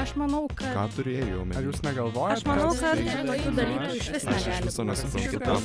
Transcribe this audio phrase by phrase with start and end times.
[0.00, 0.70] Aš manau, kad...
[0.72, 1.62] Ką turėjai Ar omeny?
[1.66, 2.38] jūs negalvojate?
[2.38, 4.90] Aš manau, kad tokių dalykų iš vis Aš iš negali viso būti.
[4.90, 5.56] nesuprantu, ką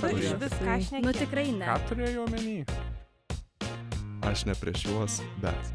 [0.44, 1.04] viso šneki?
[1.06, 1.66] Nu tikrai ne.
[1.70, 2.58] Ką turėjai omeny?
[4.32, 5.72] Aš ne prieš juos, bet.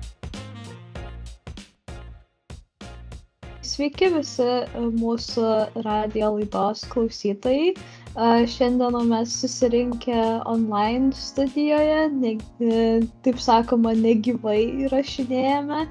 [3.71, 5.49] Sveiki visi e, mūsų
[5.87, 7.73] radio laidos klausytojai.
[7.73, 10.21] E, Šiandien mes susirinkę
[10.51, 12.81] online studijoje, ne, e,
[13.25, 15.87] taip sakoma, negyvai įrašinėjame.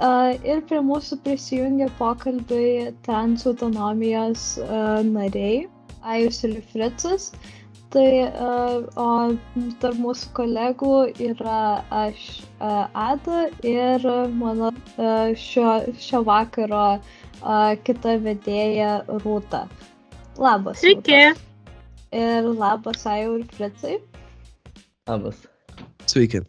[0.00, 4.68] Ir prie mūsų prisijungia pokalbiai trans autonomijos e,
[5.04, 5.66] nariai,
[6.00, 7.32] Ajus ir Fritzas.
[7.90, 8.06] Tai
[9.02, 9.06] o
[9.82, 10.92] tarp mūsų kolegų
[11.26, 12.22] yra aš
[12.62, 14.06] Ada ir
[14.38, 14.70] mano
[15.34, 17.00] šio, šio vakaro a,
[17.82, 19.64] kita vedėja Rūta.
[20.38, 20.84] Labas.
[20.84, 21.18] Sveiki.
[21.18, 21.48] Rūta.
[22.10, 23.98] Ir labas Ajau ir Fricai.
[25.10, 25.44] Labas.
[26.06, 26.46] Sveiki.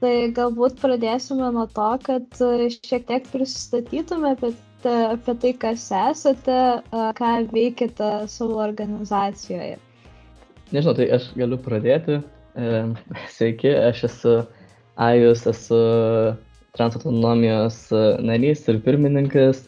[0.00, 5.82] Tai galbūt pradėsime nuo to, kad a, šiek tiek prisistatytume apie, te, apie tai, kas
[5.92, 9.76] esate, a, ką veikite savo organizacijoje.
[10.72, 12.16] Nežinau, tai aš galiu pradėti.
[12.56, 12.70] E,
[13.34, 14.36] Sveiki, aš esu
[15.00, 15.80] Ajus, esu
[16.78, 19.66] transautonomijos e, narys ir pirmininkas.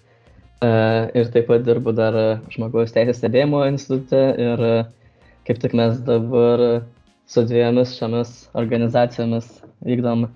[0.64, 0.72] E,
[1.20, 2.16] Ir taip pat dirbu dar
[2.54, 4.22] žmogaus teisės stebėjimo institute.
[4.40, 4.72] Ir e,
[5.44, 6.64] kaip tik mes dabar
[7.28, 9.52] su dviejomis šiomis organizacijomis
[9.86, 10.26] vykdom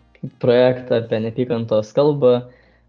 [0.43, 2.41] projektą apie neapykantos kalbą.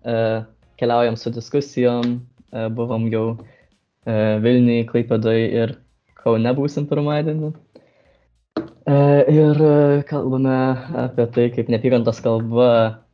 [0.05, 0.43] E,
[0.77, 2.19] Keliaujam su diskusijom,
[2.53, 3.25] e, buvom jau
[4.05, 5.77] e, Vilniui, Klaipėdai ir
[6.17, 7.53] Kaune būsim pirmadienį.
[8.87, 9.57] Ir
[10.07, 10.57] kalbame
[10.95, 12.69] apie tai, kaip neapykantos kalba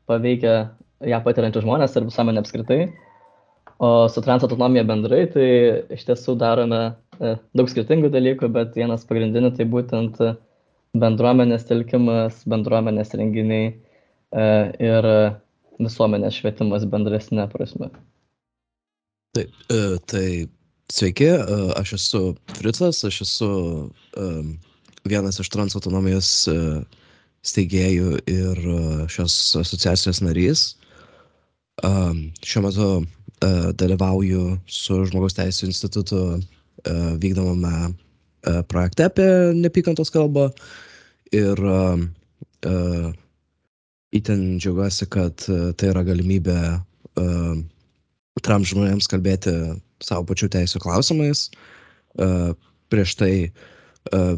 [0.10, 0.54] paveikia
[1.02, 2.78] ją patiriančius žmonės ir visuomenę apskritai.
[3.82, 5.48] O su transautonomija bendrai, tai
[5.96, 6.84] iš tiesų darome
[7.58, 10.34] daug skirtingų dalykų, bet vienas pagrindinių tai būtent e,
[10.98, 14.48] bendruomenės telkimas, bendruomenės renginiai e,
[14.84, 15.08] ir
[15.82, 17.90] visuomenės švietimas bendresnė prasme.
[19.34, 20.28] Taip, e, tai
[20.94, 22.22] sveiki, e, aš esu
[22.54, 23.50] Fritzas, aš esu
[25.10, 26.58] vienas iš transautonomijos e,
[27.44, 28.62] steigėjų ir
[29.12, 30.62] šios asociacijos narys.
[31.84, 32.88] Šiuo metu
[33.82, 36.22] dalyvauju su Žmogaus Teisų institutu
[37.20, 37.90] vykdomame
[38.68, 40.50] projekte apie nepykantos kalbą
[41.34, 42.08] ir um,
[42.66, 42.74] e,
[44.14, 46.58] itin džiaugiuosi, kad e, tai yra galimybė
[48.44, 49.52] trans žmonėms kalbėti
[50.04, 51.44] savo pačių teisų klausimais.
[52.90, 53.30] Prieš tai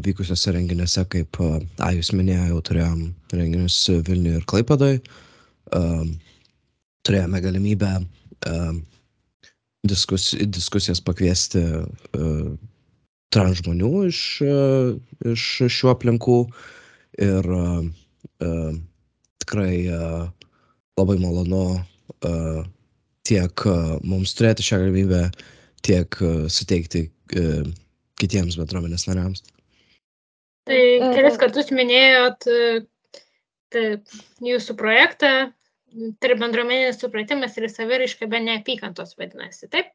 [0.04, 3.00] vykusiuose renginiuose, kaip uh, Ajus minėjo, jau turėjom
[3.32, 4.92] renginius Vilniuje ir Klaipadai.
[7.08, 7.94] Turėjome galimybę
[9.88, 11.64] diskus, diskusijas pakviesti
[13.26, 14.94] uh, trans žmonių iš, uh,
[15.26, 16.38] iš šių aplinkų
[17.26, 17.82] ir uh,
[18.44, 18.72] uh,
[19.42, 20.24] tikrai uh,
[20.98, 22.62] labai malonu uh,
[23.26, 25.26] tiek uh, mums turėti šią galimybę,
[25.86, 26.18] tiek
[26.50, 27.04] suteikti
[28.18, 29.44] kitiems bendruomenės nariams.
[30.66, 30.78] Tai
[31.14, 32.56] kelis kartus minėjot e,
[33.70, 35.30] taip, jūsų projektą,
[35.94, 39.92] yra bendruomeninis supratimas ir saviraiška be neapykantos vadinasi, taip?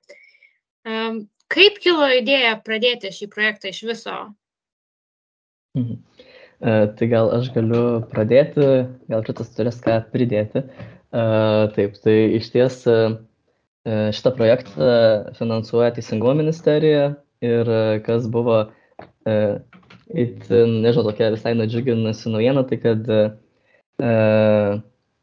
[1.51, 4.19] Kaip kilo idėja pradėti šį projektą iš viso?
[5.75, 5.97] Mhm.
[6.62, 8.67] E, Tai gal aš galiu pradėti,
[9.12, 10.63] gal kitas turės ką pridėti.
[10.63, 11.25] E,
[11.75, 12.97] Taip, tai iš ties e,
[13.84, 14.91] e, šitą projektą
[15.40, 18.63] finansuoja Teisingumo ministerija ir e, kas buvo,
[19.28, 19.38] e,
[20.11, 23.23] itin, nežinau, tokia visai nudžiuginusi naujiena, tai kad e,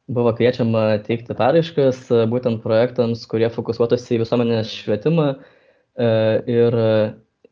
[0.09, 5.55] buvo kviečiama teikti paraiškas e, būtent projektams, kurie fokusuotųsi į visuomenės švietimą e,
[5.98, 6.92] ir e,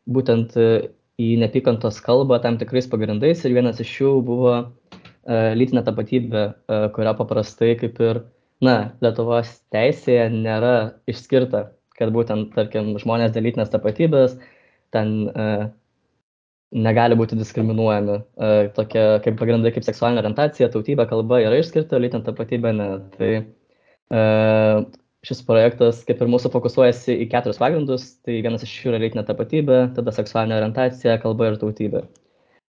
[0.07, 0.67] būtent e,
[1.17, 6.81] į neapykantos kalbą tam tikrais pagrindais ir vienas iš jų buvo e, lytinė tapatybė, e,
[6.95, 8.21] kuria paprastai kaip ir,
[8.63, 10.75] na, Lietuvos teisėje nėra
[11.09, 14.37] išskirta, kad būtent, tarkim, žmonės dėl lytinės tapatybės
[14.93, 15.47] ten e,
[16.77, 18.19] negali būti diskriminuojami.
[18.19, 22.89] E, tokie kaip pagrindai kaip seksualinė orientacija, tautybė, kalba yra išskirta, lytinė tapatybė ne.
[23.17, 24.23] Tai e,
[25.27, 28.09] šis projektas kaip ir mūsų fokusuojasi į keturis pagrindus.
[28.25, 32.05] Tai vienas iš jų yra lytinė tapatybė, tada seksualinė orientacija, kalba ir tautybė.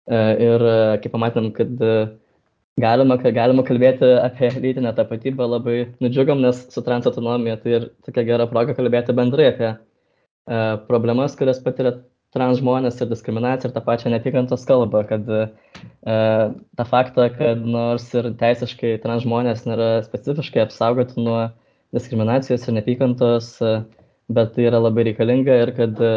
[0.07, 1.95] E, ir e, kaip pamatėm, kad e,
[2.81, 8.49] galima, galima kalbėti apie lytinę tapatybę labai nudžiugom, nes su transautonomija tai ir tokia gera
[8.51, 9.79] proga kalbėti bendrai apie e,
[10.89, 11.99] problemas, kurias patiria
[12.37, 15.45] trans žmonės ir diskriminaciją ir tą pačią neapykantos kalbą, kad e,
[16.77, 21.47] tą faktą, kad nors ir teisiškai trans žmonės nėra specifiškai apsaugoti nuo
[21.97, 23.51] diskriminacijos ir neapykantos,
[24.33, 26.13] bet tai yra labai reikalinga ir kad e,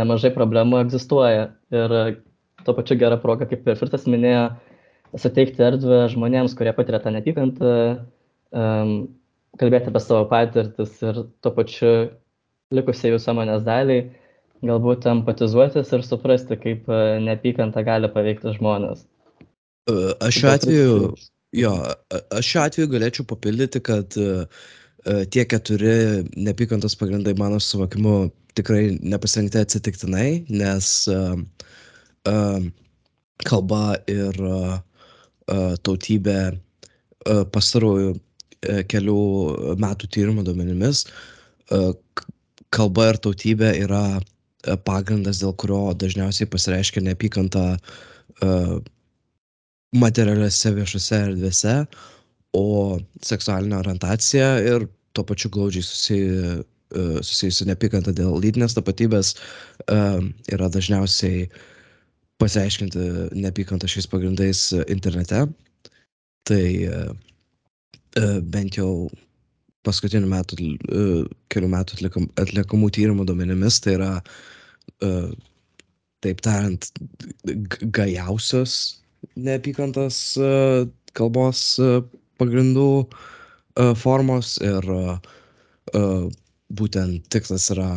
[0.00, 1.50] nemažai problemų egzistuoja.
[1.74, 1.96] Ir
[2.66, 4.50] tuo pačiu gera proga, kaip ir Firtas minėjo,
[5.18, 7.74] suteikti erdvę žmonėms, kurie patiria tą neapykantą,
[8.54, 8.92] um,
[9.60, 11.92] kalbėti apie savo patirtis ir tuo pačiu
[12.74, 14.04] likusiai visuomenės daliai
[14.66, 19.04] galbūt empatizuotis ir suprasti, kaip e, neapykanta gali paveikti žmonės.
[19.88, 20.96] E, aš šiuo atveju,
[21.56, 21.72] jo,
[22.36, 24.44] aš šiuo atveju galėčiau papildyti, kad uh,
[25.32, 31.36] tie keturi neapykantos pagrindai mano suvokimu tikrai nepasirinkti atsitiktinai, nes uh,
[32.30, 32.58] uh,
[33.46, 39.20] kalba ir uh, uh, tautybė uh, pastarųjų uh, kelių
[39.80, 41.94] metų tyrimų duomenimis uh,
[42.70, 44.04] kalba ir tautybė yra
[44.68, 48.74] E, pagrindas, dėl kurio dažniausiai pasireiškia neapykanta uh,
[49.96, 51.74] materialiuose viešuose erdvėse,
[52.56, 60.20] o seksualinė orientacija ir tuo pačiu glaudžiai susijusi uh, susijusi neapykanta dėl lytinės tapatybės uh,
[60.50, 61.48] yra dažniausiai
[62.42, 65.44] pasiaiškinti neapykantą šiais pagrindais internete.
[66.48, 67.10] Tai uh,
[68.42, 69.10] bent jau
[69.86, 71.04] paskutinių metų, e,
[71.52, 74.10] kelių metų atliekam, atliekamų tyrimų duomenimis, tai yra,
[75.00, 75.10] e,
[76.24, 76.90] taip tariant,
[77.96, 78.99] gajausios
[79.36, 80.50] neapykantos e,
[81.16, 81.62] kalbos
[82.40, 82.88] pagrindų
[84.00, 84.86] formos ir
[86.80, 87.88] būtent tikslas yra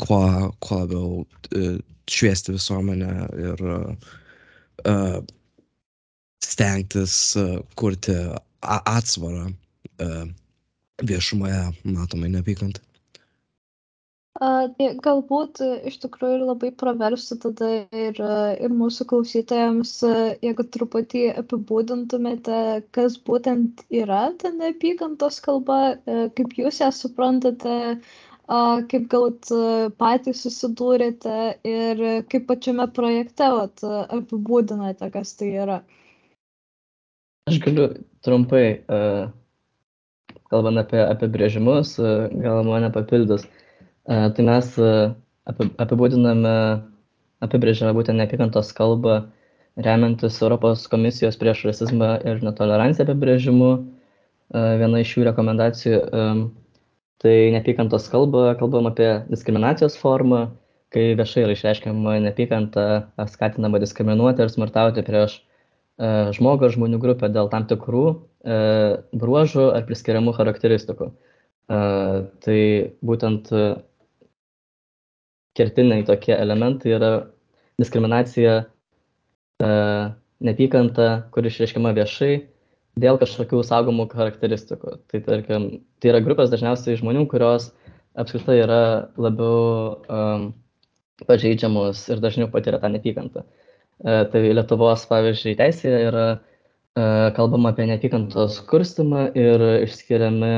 [0.00, 0.20] kuo,
[0.64, 1.22] kuo labiau
[2.10, 3.62] šviesti visuomenę ir
[6.44, 7.16] stengtis
[7.78, 8.16] kurti
[8.62, 9.50] atsvarą
[10.02, 10.06] E,
[11.02, 12.30] viešumoje matomai
[14.40, 14.74] neapykantą.
[14.78, 20.02] Tai galbūt e, iš tikrųjų ir labai praverstų tada ir, e, ir mūsų klausytojams,
[20.42, 27.98] jeigu truputį apibūdintumėte, kas būtent yra ta neapykantos kalba, kaip jūs ją suprantate,
[28.48, 29.48] kaip galbūt
[29.96, 35.82] patys susidūrėte ir kaip pačiame projekte vat, apibūdinate, kas tai yra.
[37.48, 37.88] Aš galiu
[38.22, 38.82] trumpai
[40.52, 42.12] kalbant apie apibrėžimus, e,
[42.44, 43.46] gal mane papildys.
[44.08, 44.92] E, tai mes e,
[45.82, 46.54] apibūdiname,
[47.44, 49.20] apibrėžiame būtent neapykantos kalbą,
[49.86, 53.70] remiantis Europos komisijos prieš rasizmą ir netoleranciją apibrėžimu.
[54.52, 55.98] Viena iš jų rekomendacijų
[57.24, 60.42] tai neapykantos kalba, kalbam apie diskriminacijos formą,
[60.92, 62.84] kai viešai yra išreiškiama neapykanta,
[63.32, 65.38] skatinama diskriminuoti ir smurtauti prieš
[66.36, 68.04] žmogų ar žmonių grupę dėl tam tikrų
[68.42, 68.54] E,
[69.14, 71.12] bruožų ar priskiriamų charakteristikų.
[71.70, 71.80] E,
[72.42, 72.58] tai
[73.06, 73.66] būtent e,
[75.58, 77.10] kertiniai tokie elementai yra
[77.80, 78.62] diskriminacija,
[80.42, 82.32] neapykanta, kuri išreiškiama viešai
[83.02, 84.96] dėl kažkokių saugomų charakteristikų.
[85.08, 85.68] Tai, tarkim,
[86.02, 87.70] tai yra grupės dažniausiai žmonių, kurios
[88.20, 88.80] apskritai yra
[89.16, 90.48] labiau um,
[91.24, 93.46] pažeidžiamos ir dažniau patiria tą neapykantą.
[94.02, 96.26] E, tai Lietuvos, pavyzdžiui, teisėje yra
[96.92, 100.50] E, kalbama apie neapykantos kurstimą ir išskiriami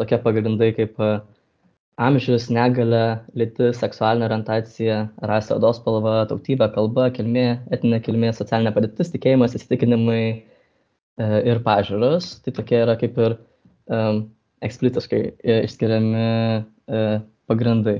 [0.00, 1.08] tokie pagrindai kaip e,
[2.02, 4.98] amžius, negalė, lytis, seksualinė orientacija,
[5.30, 10.36] rasė, odos spalva, tautybė, kalba, kilmė, etinė kilmė, socialinė padėtis, tikėjimas, įsitikinimai e,
[11.52, 12.30] ir pažiūros.
[12.44, 13.36] Tai tokie yra kaip ir
[13.88, 14.24] um,
[14.62, 15.20] eksplicitiškai
[15.64, 16.26] išskiriami
[16.62, 17.16] uh,
[17.50, 17.98] pagrindai.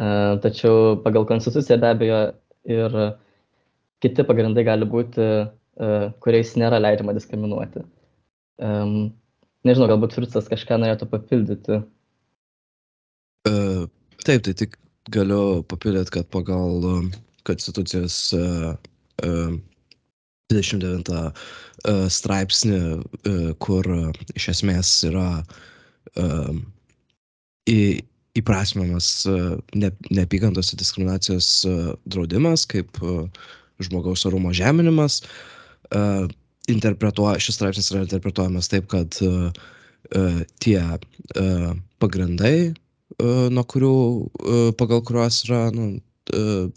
[0.00, 2.20] Uh, tačiau pagal konstituciją be abejo
[2.66, 2.96] ir
[4.02, 5.26] kiti pagrindai gali būti
[5.80, 5.88] E,
[6.20, 7.82] kuriais nėra leidžiama diskriminuoti.
[8.60, 9.12] Um,
[9.64, 11.80] nežinau, galbūt Fritzas kažką norėtų papildyti.
[13.48, 13.86] Uh,
[14.26, 14.76] taip, tai tik
[15.08, 16.84] galiu papildyti, kad pagal
[17.48, 18.74] Konstitucijos uh,
[19.24, 19.54] uh,
[20.52, 21.30] 29 uh,
[22.12, 22.80] straipsnį,
[23.62, 23.86] kur
[24.36, 25.44] iš esmės yra
[28.40, 29.08] įprasminamas
[29.78, 31.48] ne, neapykantos ir diskriminacijos
[32.10, 32.98] draudimas kaip
[33.80, 35.22] žmogaus orumo žeminimas.
[36.68, 39.16] Interpretuoja, šis straipsnis yra interpretuojamas taip, kad
[40.60, 40.82] tie
[42.02, 42.74] pagrindai,
[43.18, 45.88] nuo kurių, uh, pagal kuriuos yra, nu,
[46.34, 46.68] uh,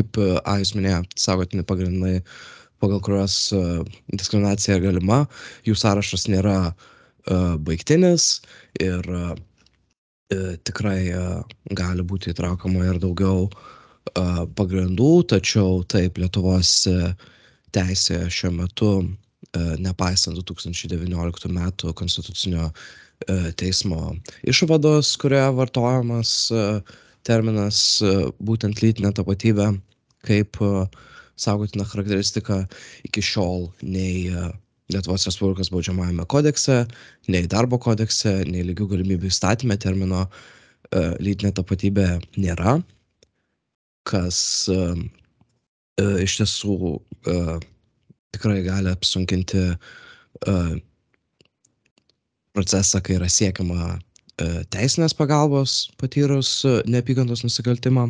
[0.00, 0.18] kaip
[0.48, 2.20] A jūs minėjo, saugotini pagrindai,
[2.80, 3.34] pagal kuriuos
[4.16, 5.26] diskriminacija galima,
[5.68, 6.72] jų sąrašas nėra
[7.60, 8.38] baigtinis
[8.80, 9.04] ir
[10.64, 11.12] tikrai
[11.76, 13.50] gali būti įtraukama ir daugiau
[14.56, 16.72] pagrindų, tačiau taip Lietuvos
[17.74, 22.74] teisėje šiuo metu, e, nepaisant 2019 metų konstitucinio e,
[23.60, 24.14] teismo
[24.48, 26.64] išvados, kurioje vartojamas e,
[27.28, 28.00] terminas
[28.40, 29.66] būtent lytinė tapatybė
[30.24, 30.56] kaip
[31.40, 32.62] saugotina charakteristika
[33.04, 34.30] iki šiol nei
[34.90, 36.80] Lietuvos Respublikos baudžiamajame kodekse,
[37.30, 40.24] nei darbo kodekse, nei lygių galimybių įstatymė termino
[41.22, 42.08] lytinė tapatybė
[42.40, 42.80] nėra,
[44.10, 44.40] kas
[46.00, 46.76] E, iš tiesų
[48.34, 49.64] tikrai gali apsunkinti
[52.52, 58.08] procesą, kai yra siekiama e, teisinės pagalbos patyrus e, neapykantos nusikaltimą.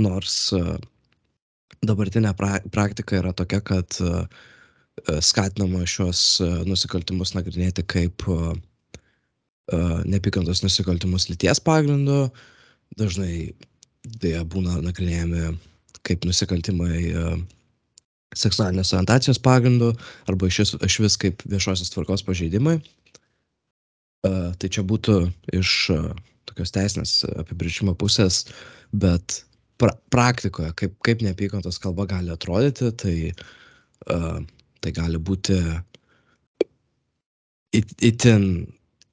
[0.00, 0.62] Nors e,
[1.86, 3.98] dabartinė pra praktika yra tokia, kad
[5.24, 6.20] skatinama šios
[6.68, 8.22] nusikaltimus nagrinėti kaip
[9.72, 12.26] neapykantos nusikaltimus lyties pagrindu.
[13.00, 13.32] Dažnai
[14.20, 15.56] jie būna nagrinėjami
[16.06, 17.00] kaip nusikaltimai
[18.36, 19.94] seksualinės orientacijos pagrindu
[20.28, 22.76] arba iš vis kaip viešosios tvarkos pažeidimai.
[24.22, 25.16] Tai čia būtų
[25.58, 25.70] iš
[26.46, 28.44] tokios teisinės apibrėžimo pusės,
[28.94, 29.40] bet
[29.82, 33.14] pra praktikoje, kaip, kaip neapykantos kalba gali atrodyti, tai,
[34.14, 34.38] uh,
[34.84, 35.58] tai gali būti
[37.74, 38.46] it, itin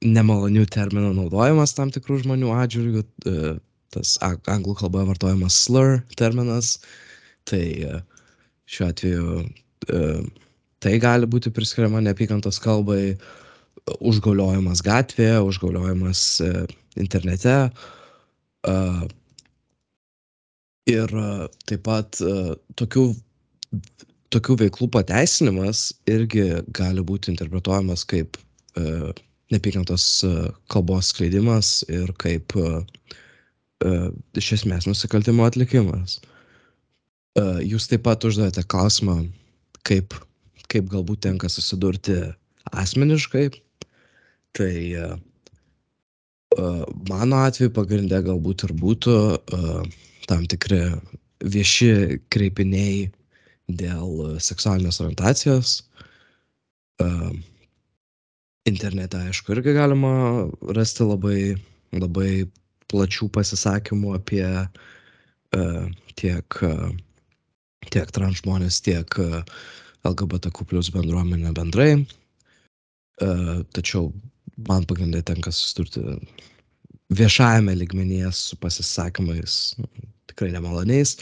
[0.04, 3.02] nemalonių terminų naudojimas tam tikrų žmonių atžvilgių,
[3.32, 3.58] uh,
[3.90, 6.76] tas anglų kalboje vartojamas slur terminas,
[7.50, 7.98] tai uh,
[8.70, 10.24] šiuo atveju uh,
[10.78, 13.49] tai gali būti priskiriama neapykantos kalbai, uh,
[13.98, 16.52] užgauliojimas gatvėje, užgauliojimas e,
[17.00, 17.56] internete.
[20.90, 21.12] Ir
[21.70, 22.18] taip pat
[22.76, 23.04] tokių,
[24.34, 26.44] tokių veiklų pateisinimas irgi
[26.76, 28.36] gali būti interpretuojamas kaip
[29.54, 30.04] nepykantos
[30.72, 32.52] kalbos skleidimas ir kaip
[34.36, 36.18] iš esmės nusikaltimo atlikimas.
[37.64, 39.22] Jūs taip pat uždavėte klausimą,
[39.88, 40.14] kaip,
[40.68, 42.18] kaip galbūt tenka susidurti
[42.76, 43.48] asmeniškai
[44.58, 45.16] Tai uh,
[47.10, 49.82] mano atveju pagrindė galbūt ir būtų uh,
[50.30, 50.82] tam tikri
[51.40, 53.08] vieši kreipiniai
[53.70, 55.76] dėl seksualinės orientacijos.
[57.00, 57.30] Uh,
[58.68, 60.12] internete, aišku, irgi galima
[60.76, 61.40] rasti labai,
[61.96, 62.30] labai
[62.90, 65.84] plačių pasisakymų apie uh,
[66.20, 66.90] tiek, uh,
[67.88, 69.40] tiek trans žmonės, tiek uh,
[70.04, 70.66] LGBTQ
[70.96, 71.92] bendruomenę bendrai.
[73.20, 74.10] Uh, tačiau
[74.68, 76.02] man pagrindai tenka susidurti
[77.10, 79.88] viešajame ligmenyje su pasisakymais nu,
[80.30, 81.16] tikrai nemaloniais.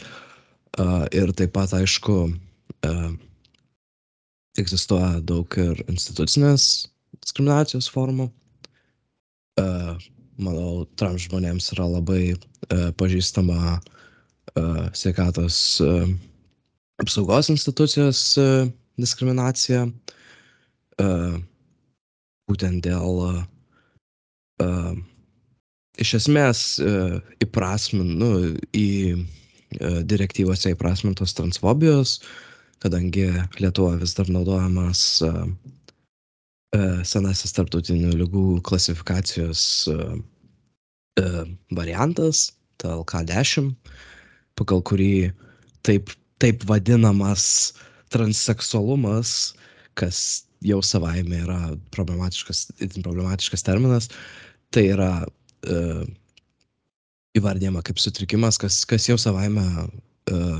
[1.15, 2.15] Ir taip pat, aišku,
[4.59, 6.87] egzistuoja daug ir institucinės
[7.23, 8.29] diskriminacijos formų.
[10.39, 12.21] Manau, trans žmonėms yra labai
[13.01, 13.79] pažįstama
[14.95, 15.57] sveikatos
[17.01, 18.21] apsaugos institucijos
[18.99, 19.87] diskriminacija.
[20.99, 21.39] Uh,
[22.49, 24.93] būtent dėl uh,
[26.01, 28.29] iš esmės uh, įprasmin, nu,
[28.75, 32.19] į uh, direktyvose įprasmintos transfobijos,
[32.83, 33.27] kadangi
[33.59, 35.45] Lietuva vis dar naudojamas uh,
[36.75, 39.61] uh, senasis tarptautinių lygų klasifikacijos
[39.93, 40.15] uh,
[41.21, 41.43] uh,
[41.75, 43.73] variantas, TLK10,
[44.59, 45.13] pagal kurį
[45.83, 47.73] taip, taip vadinamas
[48.13, 49.53] transseksualumas,
[49.99, 51.59] kas jau savaime yra
[51.95, 54.09] problematiškas, itin problematiškas terminas,
[54.75, 56.03] tai yra uh,
[57.37, 60.59] įvardyjama kaip sutrikimas, kas, kas jau savaime uh,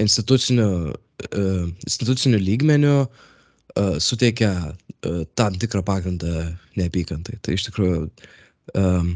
[0.00, 6.46] instituciniu, uh, instituciniu lygmeniu uh, suteikia uh, tam tikrą pagrindą
[6.78, 7.38] neapykantai.
[7.42, 8.06] Tai iš tikrųjų
[8.78, 9.14] um,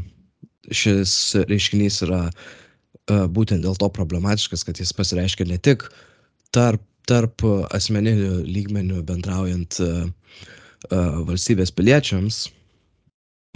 [0.75, 1.13] šis
[1.47, 5.87] reiškinys yra uh, būtent dėl to problematiškas, kad jis pasireiškia ne tik
[6.55, 7.43] tarp tarp
[7.75, 10.07] asmeninių lygmenių bendraujant uh,
[10.91, 12.47] uh, valstybės piliečiams,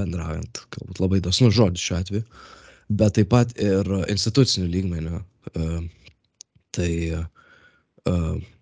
[0.02, 2.24] bendraujant, galbūt labai dosnus žodis šiuo atveju,
[3.02, 5.22] bet taip pat ir institucinių lygmenių.
[5.56, 5.82] Uh,
[6.72, 6.92] tai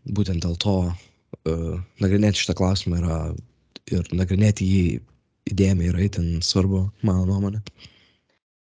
[0.10, 0.74] būtent dėl to
[2.02, 3.18] nagrinėti šitą klausimą yra
[3.94, 4.82] ir nagrinėti jį
[5.54, 7.62] įdėmiai yra itin svarbu, mano nuomonė.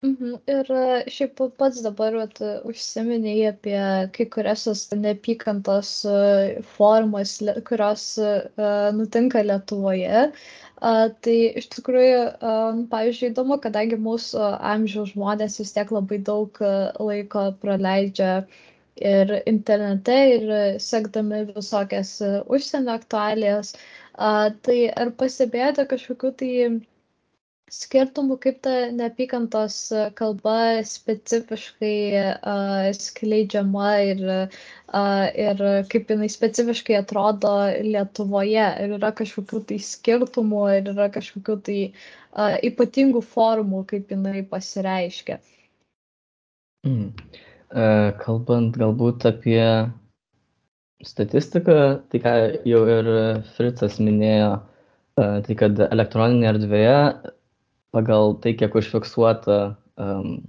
[0.07, 0.35] Mhm.
[0.51, 2.37] Ir e, šiaip pats dabar vat,
[2.69, 3.79] užsiminėjai apie
[4.17, 6.13] kai kurias tos neapykantos e,
[6.75, 7.33] formas,
[7.67, 8.29] kurios e,
[8.99, 10.23] nutinka Lietuvoje.
[10.79, 12.19] Tai iš tikrųjų,
[12.93, 16.61] pavyzdžiui, įdomu, kadangi mūsų amžiaus žmonės vis tiek labai daug
[17.03, 18.29] laiko praleidžia
[19.09, 20.53] ir internete, ir
[20.85, 22.13] sekdami visokias
[22.47, 23.73] užsienio aktualijas,
[24.15, 26.53] tai ar pastebėjote kažkokiu tai
[27.73, 29.77] skirtumų, kaip ta neapykantos
[30.17, 37.53] kalba specifiškai uh, skleidžiama ir, uh, ir kaip jinai specifiškai atrodo
[37.85, 38.65] Lietuvoje.
[38.85, 45.39] Ir yra kažkokių tai skirtumų, ir yra kažkokių tai uh, ypatingų formų, kaip jinai pasireiškia.
[46.87, 47.13] Mm.
[47.69, 49.61] Kalbant galbūt apie
[51.05, 51.75] statistiką,
[52.09, 52.31] tai ką
[52.65, 53.09] jau ir
[53.53, 54.55] Fritzas minėjo,
[55.19, 56.95] tai kad elektroninėje erdvėje
[57.95, 59.59] pagal tai, kiek užfiksuota
[59.97, 60.39] um,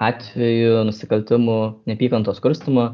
[0.00, 2.90] atvejų nusikaltimų neapykantos kurstimo,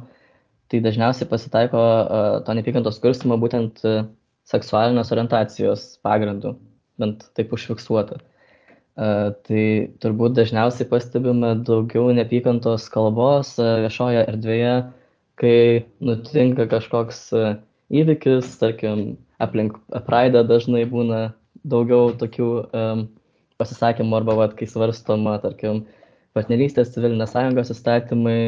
[0.71, 4.07] tai dažniausiai pasitaiko uh, to neapykantos kurstimo būtent uh,
[4.47, 6.57] seksualinės orientacijos pagrindu.
[7.01, 8.21] bent taip užfiksuota.
[8.97, 9.63] Tai
[10.01, 14.77] turbūt dažniausiai pastebime daugiau neapykantos kalbos viešoje erdvėje,
[15.37, 15.59] kai
[16.01, 17.27] nutinka kažkoks
[17.93, 21.35] įvykis, tarkim, aplink Praidą dažnai būna
[21.69, 23.05] daugiau tokių um,
[23.61, 25.85] pasisakymų arba, vat, kai svarstoma, tarkim,
[26.37, 28.41] partnerystės civilinės sąjungos įstatymai,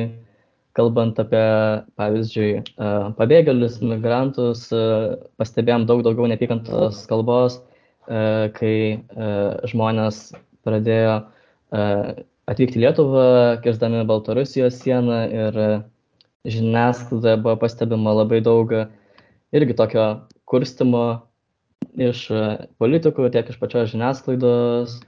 [0.77, 1.43] kalbant apie,
[1.99, 2.51] pavyzdžiui,
[3.19, 4.69] pabėgėlius, migrantus,
[5.41, 7.59] pastebėjom daug daugiau neapykantos kalbos,
[8.07, 8.75] kai
[9.73, 10.21] žmonės
[10.69, 11.17] pradėjo
[12.49, 13.27] atvykti į Lietuvą,
[13.65, 15.59] kirzdami Baltarusijos sieną ir
[16.49, 18.73] žiniasklaidoje buvo pastebima labai daug
[19.53, 20.07] irgi tokio
[20.49, 21.05] kurstimo
[21.99, 22.25] iš
[22.81, 24.99] politikų, tiek iš pačios žiniasklaidos,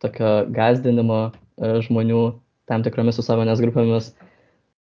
[0.00, 1.20] tokio gazdinimo
[1.60, 2.22] žmonių
[2.70, 4.12] tam tikromis visuomenės grupėmis.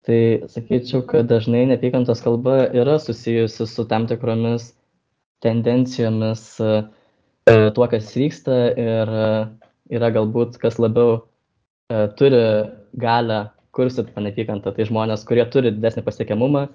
[0.08, 4.70] Tai sakyčiau, kad dažnai neapykantos kalba yra susijusi su tam tikromis
[5.44, 9.12] tendencijomis tuo, kas vyksta ir
[9.98, 11.26] yra galbūt kas labiau
[12.20, 12.44] turi
[13.00, 13.42] galę
[13.76, 14.72] kurstyti tą neapykantą.
[14.76, 16.68] Tai žmonės, kurie turi didesnį pasiekiamumą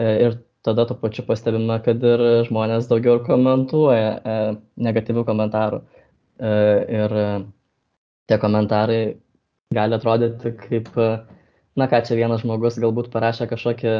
[0.00, 4.36] ir tada tuo pačiu pastebime, kad ir žmonės daugiau komentuoja e,
[4.86, 5.80] negatyvių komentarų.
[6.40, 6.52] E,
[6.98, 7.14] ir
[8.30, 9.02] tie komentarai
[9.76, 10.88] gali atrodyti kaip,
[11.76, 13.94] na ką čia vienas žmogus galbūt parašė kažkokį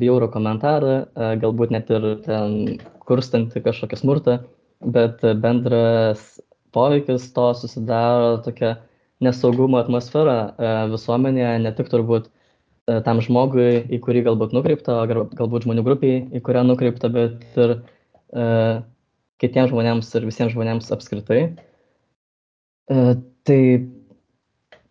[0.00, 2.76] bjaurų komentarą, e, galbūt net ir ten
[3.08, 4.36] kurstanti kažkokią smurtą,
[4.84, 6.36] bet bendras
[6.76, 8.76] poveikis to susidaro tokia
[9.24, 12.39] nesaugumo atmosfera e, visuomenėje, ne tik turbūt E,
[13.06, 18.46] tam žmogui, į kurį galbūt nukreipta, galbūt žmonių grupiai, į kurią nukreipta, bet ir e,
[19.42, 21.40] kitiems žmonėms ir visiems žmonėms apskritai.
[22.90, 23.04] E,
[23.48, 23.60] tai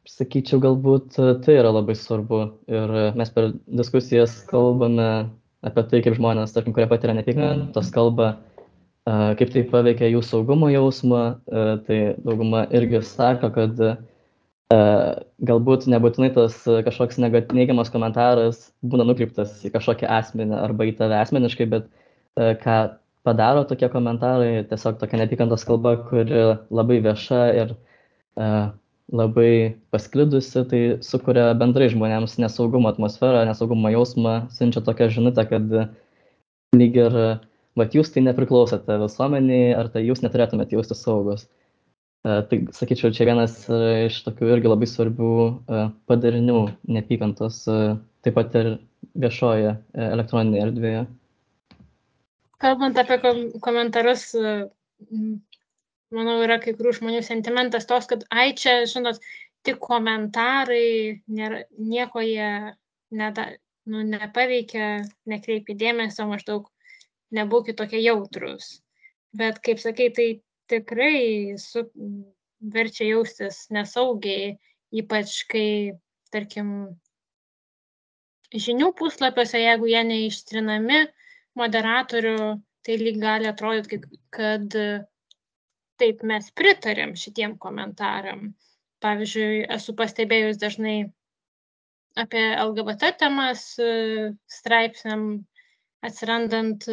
[0.10, 5.10] sakyčiau, galbūt e, tai yra labai svarbu ir mes per diskusijas kalbame
[5.66, 8.32] apie tai, kaip žmonės, tarkim, kurie patiria neapykantos kalbą,
[9.04, 13.84] e, kaip tai paveikia jų saugumo jausmą, e, tai dauguma irgi sako, kad
[14.70, 21.66] galbūt nebūtinai tas kažkoks neigiamas komentaras būna nukreiptas į kažkokį asmenį arba į tave asmeniškai,
[21.72, 21.88] bet
[22.38, 22.76] ką
[23.26, 27.74] padaro tokie komentarai, tiesiog tokia neapykantos kalba, kuri labai vieša ir
[29.10, 29.52] labai
[29.90, 35.74] pasklidusi, tai sukuria bendrai žmonėms nesaugumo atmosferą, nesaugumo jausmą, siunčia tokią žinutę, kad
[36.78, 37.18] lyg ir,
[37.80, 41.48] vat jūs tai nepriklausote visuomeniai, ar tai jūs neturėtumėte jausti saugus.
[42.28, 45.30] Tai sakyčiau, čia vienas iš tokių irgi labai svarbių
[46.10, 46.58] padarinių
[46.92, 47.62] neapykantos,
[48.26, 48.74] taip pat ir
[49.16, 51.04] viešoje elektroninėje erdvėje.
[52.60, 53.20] Kalbant apie
[53.64, 54.34] komentarus,
[56.12, 59.22] manau, yra kai kurių žmonių sentimentas tos, kad, ai, čia, žinot,
[59.64, 62.76] tik komentarai, nėra, nieko jie
[63.16, 63.48] neda,
[63.88, 64.90] nu, nepaveikia,
[65.30, 66.68] nekreipi dėmesio, maždaug
[67.36, 68.82] nebūkit tokie jautrus.
[69.40, 70.28] Bet, kaip sakai, tai
[70.70, 71.86] tikrai su,
[72.76, 74.56] verčia jaustis nesaugiai,
[75.02, 75.70] ypač kai,
[76.34, 76.72] tarkim,
[78.54, 81.04] žinių puslapiuose, jeigu jie neištrinami
[81.60, 82.40] moderatorių,
[82.86, 84.02] tai lyg gali atrodyti,
[84.34, 84.76] kad
[86.00, 88.54] taip mes pritarėm šitiem komentaram.
[89.04, 90.98] Pavyzdžiui, esu pastebėjus dažnai
[92.20, 93.62] apie LGBT temas
[94.52, 95.26] straipsniam
[96.04, 96.84] atsirandant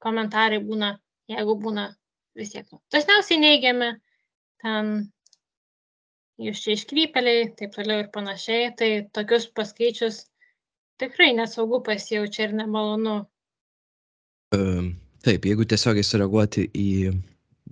[0.00, 0.94] komentarai būna,
[1.28, 1.90] jeigu būna
[2.36, 3.90] vis tiek nu, dažniausiai neigiami,
[4.62, 4.92] ten
[6.42, 10.26] jūs čia iškrypeliai, taip toliau ir panašiai, tai tokius paskaičius
[11.00, 13.16] tikrai nesaugu pasijaučia ir nemalonu.
[15.26, 16.90] Taip, jeigu tiesiogiai sureaguoti į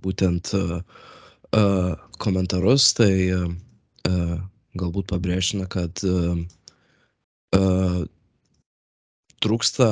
[0.03, 0.81] būtent uh,
[1.55, 4.35] uh, komentarus, tai uh,
[4.75, 6.35] galbūt pabrėžina, kad uh,
[7.55, 8.01] uh,
[9.45, 9.87] trūksta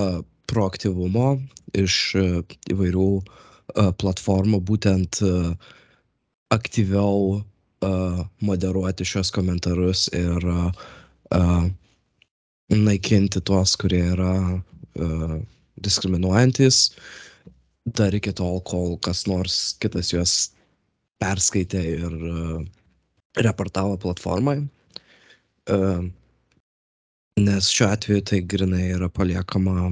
[0.52, 1.38] proaktyvumo
[1.80, 3.42] iš uh, įvairių uh,
[3.74, 5.20] platformų būtent
[6.54, 7.42] aktyviau
[8.46, 10.46] moderuoti šios komentarus ir
[12.74, 14.34] naikinti tuos, kurie yra
[15.84, 16.86] diskriminuojantis
[17.84, 20.34] dar iki tol, kol kas nors kitas juos
[21.20, 22.14] perskaitė ir
[23.44, 24.62] reportavo platformai.
[27.44, 29.90] Nes šiuo atveju tai grinai yra paliekama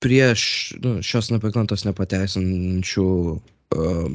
[0.00, 0.42] prieš
[0.82, 4.10] nu, šios nepakantos nepateisinančių uh,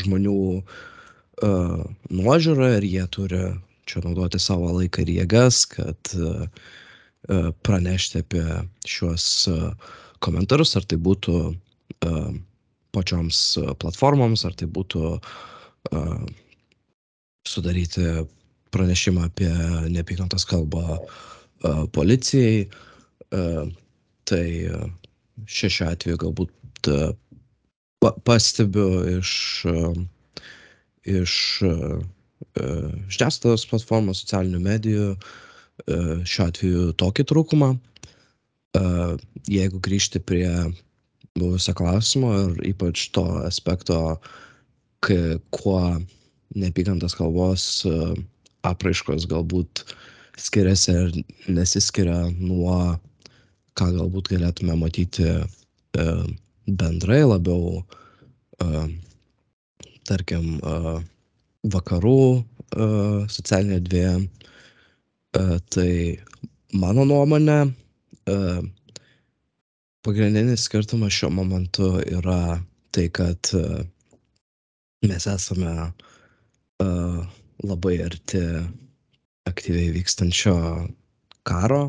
[0.00, 3.42] žmonių uh, nuožiūrą ir jie turi
[3.90, 6.46] čia naudoti savo laiką ir jėgas, kad uh,
[7.66, 8.44] pranešti apie
[8.88, 12.30] šiuos uh, komentarus, ar tai būtų uh,
[12.94, 13.42] pačioms
[13.82, 16.22] platformoms, ar tai būtų uh,
[17.48, 18.06] sudaryti
[18.70, 19.50] pranešimą apie
[19.90, 22.68] neapykantos kalbą uh, policijai.
[23.30, 23.68] Uh,
[24.30, 24.46] tai
[25.50, 26.98] šešiu atveju galbūt e,
[28.02, 29.32] pa, pastebiu iš,
[29.68, 29.84] e,
[31.20, 31.36] iš
[32.56, 35.08] žiniasklaidos platformų, socialinių medijų,
[36.28, 37.68] šiuo atveju tokį trūkumą.
[39.50, 40.48] Jeigu grįžti prie
[41.38, 44.00] buvusio klausimo ir ypač to aspekto,
[45.04, 45.82] kuo
[46.56, 47.84] neapykantos kalbos
[48.68, 49.84] apraiškos galbūt
[50.40, 51.14] skiriasi ar
[51.48, 52.98] nesiskiria nuo
[53.78, 56.06] ką galbūt galėtume matyti e,
[56.66, 57.82] bendrai labiau,
[58.62, 58.84] e,
[60.08, 60.94] tarkim, e,
[61.74, 62.20] vakarų
[62.70, 64.12] socialinė erdvėje.
[65.74, 65.90] Tai
[66.78, 67.56] mano nuomonė,
[70.06, 72.60] pagrindinis skirtumas šiuo momentu yra
[72.94, 73.50] tai, kad
[75.10, 75.74] mes esame
[77.66, 78.44] labai arti
[79.50, 80.56] aktyviai vykstančio
[81.42, 81.82] karo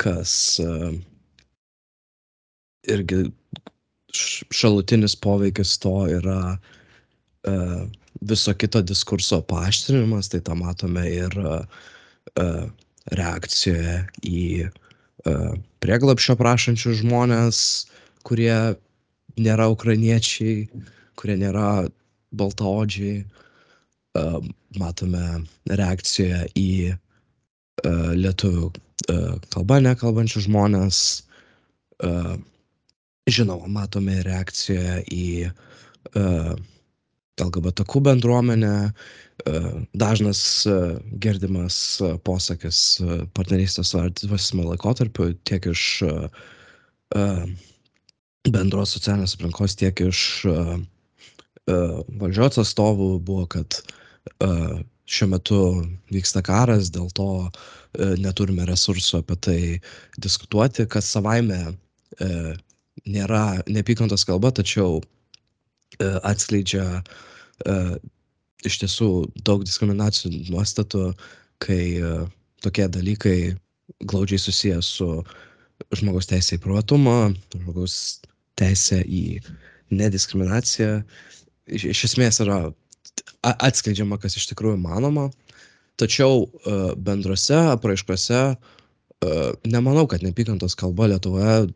[0.00, 0.70] kas e,
[2.92, 3.24] irgi
[4.54, 7.54] šalutinis poveikis to yra e,
[8.20, 12.48] viso kito diskurso paaštrinimas, tai tą matome ir e,
[13.16, 14.42] reakcijoje į
[15.82, 17.58] prieglapšio prašančių žmonės,
[18.26, 18.76] kurie
[19.42, 20.68] nėra ukrainiečiai,
[21.18, 21.86] kurie nėra
[22.34, 23.24] baltaodžiai.
[24.78, 25.24] Matome
[25.70, 26.68] reakcijoje į
[27.84, 28.70] lietuvių
[29.04, 29.16] E,
[29.52, 31.00] kalba nekalbančius žmonės.
[32.02, 32.10] E,
[33.30, 36.24] žinoma, matome reakciją į e,
[37.36, 38.76] LGBTQ bendruomenę,
[40.00, 40.38] dažnas
[41.20, 41.76] girdimas
[42.24, 42.78] posakis
[43.36, 45.82] partnerystės artimesime laikotarpiu tiek iš
[48.56, 50.22] bendros socialinės aplinkos, tiek iš
[51.68, 53.82] valdžios atstovų buvo, kad
[55.06, 55.60] šiuo metu
[56.12, 59.58] vyksta karas, dėl to e, neturime resursų apie tai
[60.22, 62.28] diskutuoti, kas savaime e,
[63.06, 65.04] nėra neapykantos kalba, tačiau e,
[66.26, 67.02] atskleidžia
[68.68, 69.06] iš tiesų
[69.48, 71.06] daug diskriminacinių nuostatų,
[71.64, 71.80] kai
[72.60, 73.38] tokie dalykai
[74.04, 75.08] glaudžiai susijęs su
[75.96, 77.94] žmogaus teisė į privatumą, žmogaus
[78.60, 79.40] teisė į
[79.88, 80.98] nediskriminaciją.
[81.64, 82.58] Iš, iš esmės yra
[83.46, 85.28] atskleidžiama, kas iš tikrųjų manoma.
[86.00, 91.70] Tačiau uh, bendrose apraiškose uh, nemanau, kad neapykantos kalba Lietuvoje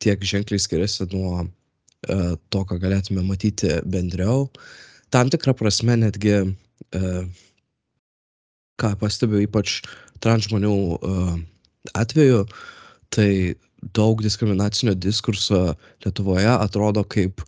[0.00, 4.46] tiek ženkliai skiriasi nuo uh, to, ką galėtume matyti bendriau.
[5.10, 6.36] Tam tikrą prasme netgi,
[8.78, 9.80] ką pastebiu ypač
[10.22, 10.74] trans žmonių
[11.98, 12.44] atveju,
[13.10, 13.58] tai
[13.98, 17.42] daug diskriminacinio diskurso Lietuvoje atrodo kaip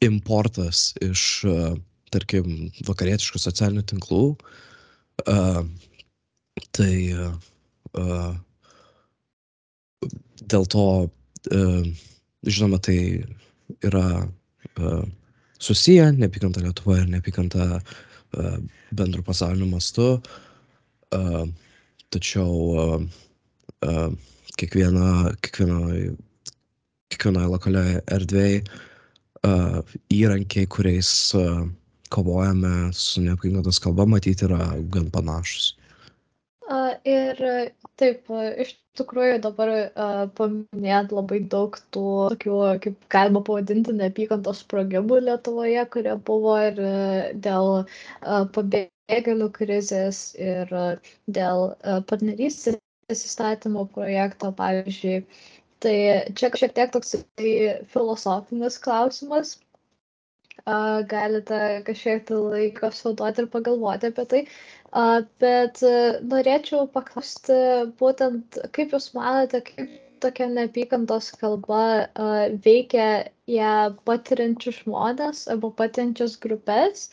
[0.00, 1.76] importas iš uh,
[2.12, 4.22] tarkim, vakarietiškų socialinių tinklų.
[5.28, 5.62] Uh,
[6.76, 8.32] tai uh,
[10.52, 11.82] dėl to, uh,
[12.48, 12.98] žinoma, tai
[13.84, 15.04] yra uh,
[15.62, 18.58] susiję, neapykanta Lietuvoje ir neapykanta uh,
[18.92, 20.16] bendru pasauliniu mastu.
[21.12, 21.46] Uh,
[22.12, 23.00] tačiau uh,
[23.86, 24.10] uh,
[24.56, 26.12] kiekviena, kiekvienoje
[27.12, 28.60] kiekvienoje lokalioje erdvėje
[29.44, 29.80] uh,
[30.12, 31.66] įrankiai, kuriais uh,
[32.12, 35.72] kovojame su neapykantos kalba, matyti yra gan panašus.
[37.04, 37.40] Ir
[38.00, 38.30] taip,
[38.62, 39.70] iš tikrųjų dabar
[40.38, 46.78] paminėt labai daug tų tokių, kaip galima pavadinti, neapykantos sprogimų Lietuvoje, kurie buvo ir
[47.44, 47.72] dėl
[48.56, 50.72] pabėgėlių krizės ir
[51.38, 51.74] dėl
[52.08, 52.78] partnerystės
[53.12, 55.18] įstatymo projekto, pavyzdžiui.
[55.82, 55.96] Tai
[56.38, 57.16] čia šiek tiek toks
[57.92, 59.56] filosofinis klausimas,
[60.66, 64.42] galite kažkiek tai laiko sunaudoti ir pagalvoti apie tai.
[65.42, 65.82] Bet
[66.30, 67.58] norėčiau paklausti
[68.00, 72.08] būtent, kaip Jūs manote, kaip tokia neapykantos kalba
[72.64, 73.06] veikia
[73.50, 77.08] ją patiriančius žmonės arba patiriančias grupės.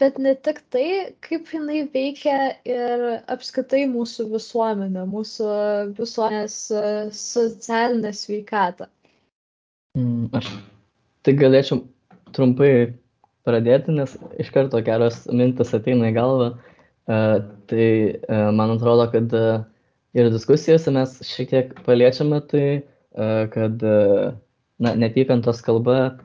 [0.00, 2.36] Bet ne tik tai, kaip jinai veikia
[2.68, 5.46] ir apskritai mūsų visuomenę, mūsų
[5.96, 8.90] visuomenės uh, socialinę sveikatą.
[9.96, 10.50] Mm, aš
[11.24, 11.80] tai galėčiau
[12.34, 12.96] trumpai
[13.46, 16.50] pradėti, nes iš karto kelios mintis ateina į galvą.
[17.06, 17.38] Uh,
[17.70, 17.86] tai
[18.26, 19.62] uh, man atrodo, kad uh,
[20.18, 22.68] ir diskusijose mes šiek tiek paliečiame tai,
[23.52, 26.18] kad na, neapykantos kalba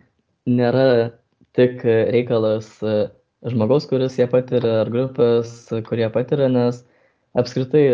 [0.43, 1.13] nėra
[1.55, 2.67] tik reikalas
[3.47, 5.53] žmogaus, kuris ją patiria, ar grupės,
[5.87, 6.81] kurie patiria, nes
[7.39, 7.85] apskritai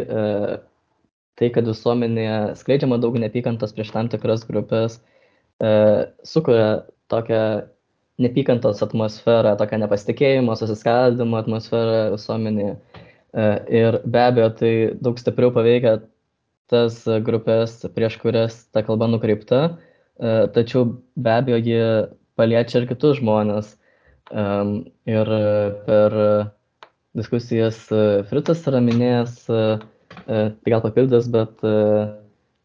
[1.38, 4.98] tai, kad visuomenėje skleidžiama daug neapykantos prieš tam tikras grupės,
[6.26, 6.72] sukuria
[7.14, 7.44] tokią
[8.22, 12.76] neapykantos atmosferą, tokią nepasitikėjimo, susiskaldimo atmosferą visuomenėje.
[13.78, 14.72] Ir be abejo, tai
[15.04, 16.00] daug stipriau paveikia
[16.72, 19.78] tas grupės, prieš kurias ta kalba nukreipta,
[20.56, 21.82] tačiau be abejo ji
[22.40, 23.76] paliečia ir kitus žmonės.
[25.08, 25.34] Ir
[25.88, 26.16] per
[27.18, 27.86] diskusijas
[28.30, 31.62] Fritas yra minėjęs, tai gal papildys, bet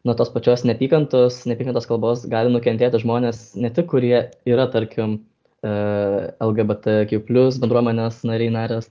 [0.03, 4.17] nuo tos pačios neapykantos, neapykantos kalbos gali nukentėti žmonės ne tik, kurie
[4.49, 5.21] yra, tarkim,
[5.63, 7.21] LGBTQ
[7.63, 8.89] bendruomenės nariai narės,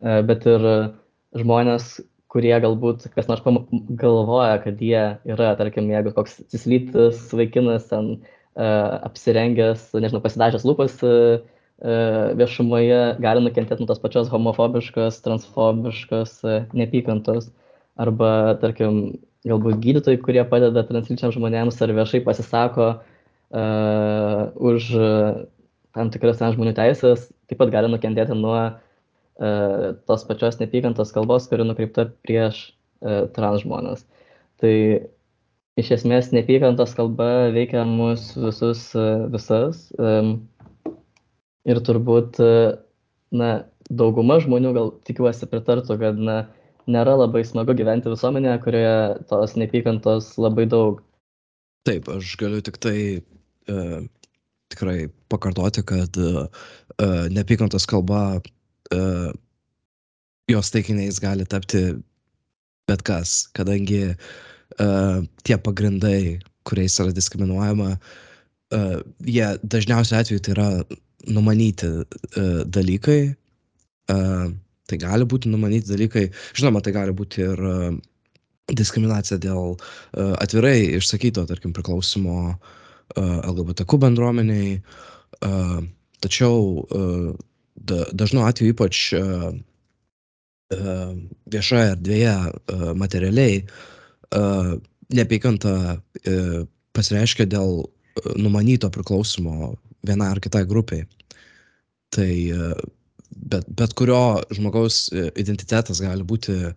[0.00, 0.64] bet ir
[1.36, 3.44] žmonės, kurie galbūt kas nors
[4.00, 8.18] galvoja, kad jie yra, tarkim, jeigu koks cislytis vaikinas ten
[8.58, 10.98] apsirengęs, nežinau, pasidažęs lūpas
[11.78, 16.40] viešumoje, gali nukentėti nuo tos pačios homofobiškos, transfobiškos
[16.74, 17.52] neapykantos.
[17.98, 24.90] Arba, tarkim, galbūt gydytojai, kurie padeda translyčiams žmonėms ar viešai pasisako uh, už
[25.98, 31.66] tam tikras žmonių teisės, taip pat gali nukentėti nuo uh, tos pačios nepykantos kalbos, kuri
[31.66, 32.68] nukreipta prieš
[33.02, 34.04] uh, trans žmonės.
[34.62, 34.74] Tai
[35.78, 39.88] iš esmės nepykantos kalba veikia mus visus, uh, visas.
[39.98, 40.48] Um,
[41.68, 42.78] ir turbūt, uh,
[43.34, 43.50] na,
[43.88, 46.38] dauguma žmonių gal tikiuosi pritartų, kad, na,
[46.88, 48.98] nėra labai smagu gyventi visuomenėje, kurioje
[49.30, 51.02] tos nepykantos labai daug.
[51.88, 52.98] Taip, aš galiu tik tai
[53.70, 54.00] uh,
[54.72, 56.46] tikrai pakartoti, kad uh,
[57.32, 58.40] nepykantos kalba,
[58.94, 59.30] uh,
[60.48, 61.82] jos taikiniais gali tapti
[62.88, 70.68] bet kas, kadangi uh, tie pagrindai, kuriais yra diskriminuojama, uh, jie dažniausiai atveju tai yra
[71.28, 73.20] numanyti uh, dalykai,
[74.12, 74.48] uh,
[74.88, 77.90] tai gali būti numanyti dalykai, žinoma, tai gali būti ir uh,
[78.72, 82.76] diskriminacija dėl uh, atvirai išsakyto, tarkim, priklausimo uh,
[83.16, 84.80] LGBTQ bendruomeniai,
[86.24, 86.84] tačiau
[87.78, 89.02] dažnu atveju ypač
[91.48, 92.34] viešoje erdvėje
[93.00, 93.62] materialiai
[95.08, 95.74] neapykanta
[96.92, 97.86] pasireiškia dėl
[98.36, 101.06] numanyto priklausimo vienai ar kitai grupiai.
[102.12, 102.32] Tai
[103.30, 105.06] bet, bet kurio žmogaus
[105.38, 106.72] identitetas gali būti E,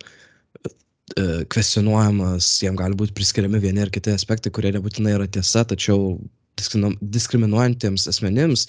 [1.51, 6.15] kvestionuojamas, jam gali būti priskiriami vieni ar kiti aspektai, kurie nebūtinai yra tiesa, tačiau
[6.57, 8.67] diskriminuojantiems asmenims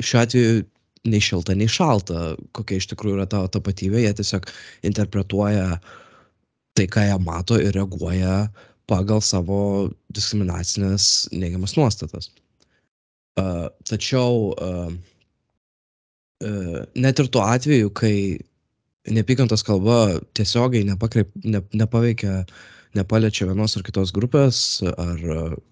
[0.00, 0.64] šiuo atveju
[1.06, 4.48] nei šilta, nei šalta, kokia iš tikrųjų yra tavo tapatybė, jie tiesiog
[4.88, 5.76] interpretuoja
[6.76, 8.46] tai, ką jie mato ir reaguoja
[8.90, 9.60] pagal savo
[10.14, 12.30] diskriminacinės neigiamas nuostatas.
[13.36, 14.92] Uh, tačiau uh,
[16.46, 18.14] uh, net ir tuo atveju, kai
[19.12, 22.44] neapykantos kalba tiesiogiai nepakreip, ne, nepaveikia,
[22.96, 25.22] nepaliečia vienos ar kitos grupės ar,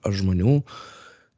[0.04, 0.58] ar žmonių,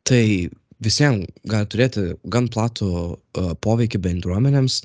[0.07, 0.51] tai
[0.85, 4.83] visiems gali turėti gan platų uh, poveikį bendruomenėms.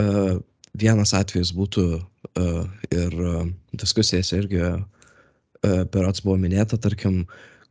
[0.00, 0.40] Uh,
[0.74, 3.44] vienas atvejis būtų uh, ir uh,
[3.78, 4.80] diskusijose irgi uh,
[5.94, 7.22] berots buvo minėta, tarkim,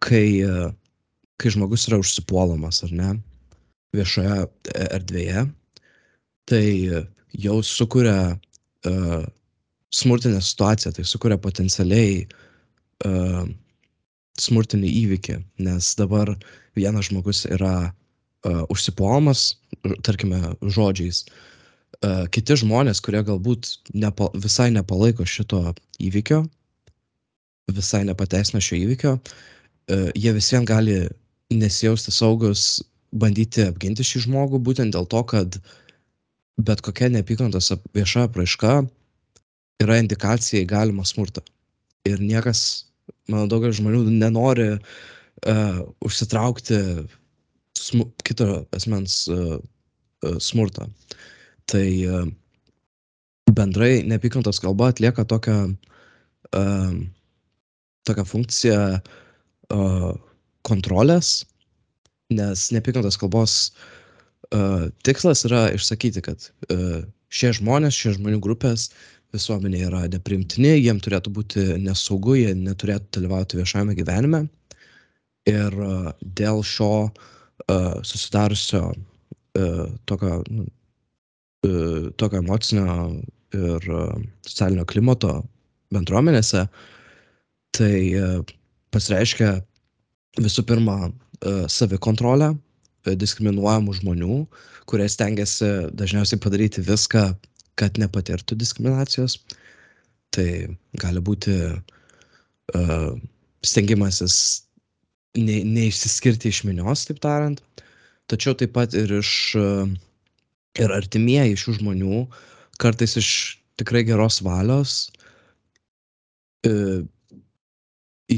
[0.04, 0.72] kai, uh,
[1.42, 3.12] kai žmogus yra užsipuolamas ar ne
[3.94, 4.48] viešoje
[4.88, 5.44] erdvėje,
[6.50, 6.64] tai
[7.38, 8.34] jau sukuria
[8.90, 9.24] uh,
[9.94, 12.24] smurtinę situaciją, tai sukuria potencialiai
[13.06, 13.44] uh,
[14.42, 16.34] smurtinį įvykį, nes dabar
[16.78, 19.54] vienas žmogus yra uh, užsipuolamas,
[20.06, 21.26] tarkime, žodžiais.
[22.04, 25.62] Uh, kiti žmonės, kurie galbūt nepa, visai nepalaiko šito
[26.02, 26.42] įvykio,
[27.72, 31.04] visai nepateisina šio įvykio, uh, jie visiems gali
[31.54, 32.82] nesijausti saugus
[33.14, 35.74] bandyti apginti šį žmogų būtent dėl to, kad uh,
[36.58, 38.84] bet kokia neapykantos vieša apraiška
[39.84, 41.42] yra indikacija į galimą smurtą.
[42.08, 42.86] Ir niekas,
[43.32, 46.80] manau, daugelis žmonių nenori uh, užsitraukti
[47.80, 50.88] smu, kito asmens uh, uh, smurtą.
[51.72, 52.28] Tai uh,
[53.52, 55.58] bendrai neapykantos kalba atlieka tokią,
[56.54, 56.94] uh,
[58.08, 60.14] tokią funkciją uh,
[60.64, 61.42] kontrolės,
[62.34, 63.90] nes neapykantos kalbos uh,
[64.54, 68.90] uh, tikslas yra išsakyti, kad uh, šie žmonės, šie žmonių grupės
[69.34, 74.46] visuomenė yra neprimtini, jiem turėtų būti nesaugu, jie neturėtų dalyvauti viešajame gyvenime.
[75.50, 82.98] Ir uh, dėl šio uh, susidarusio uh, tokio, uh, tokio emocinio
[83.54, 84.14] ir uh,
[84.46, 85.40] socialinio klimato
[85.94, 86.68] bendruomenėse,
[87.74, 88.54] tai uh,
[88.94, 89.56] pasireiškia
[90.42, 92.54] visų pirma uh, savikontrolę,
[93.06, 94.38] diskriminuojamų žmonių,
[94.90, 97.32] kurie stengiasi dažniausiai padaryti viską,
[97.80, 99.40] kad nepatirtų diskriminacijos.
[100.34, 100.48] Tai
[101.02, 103.10] gali būti uh,
[103.66, 104.38] stengimasis
[105.38, 107.62] ne, neišsiskirti iš minios, taip tariant,
[108.32, 109.90] tačiau taip pat ir iš uh,
[110.80, 112.24] ir artimieji šių žmonių,
[112.82, 113.30] kartais iš
[113.82, 115.12] tikrai geros valios,
[116.70, 117.04] uh,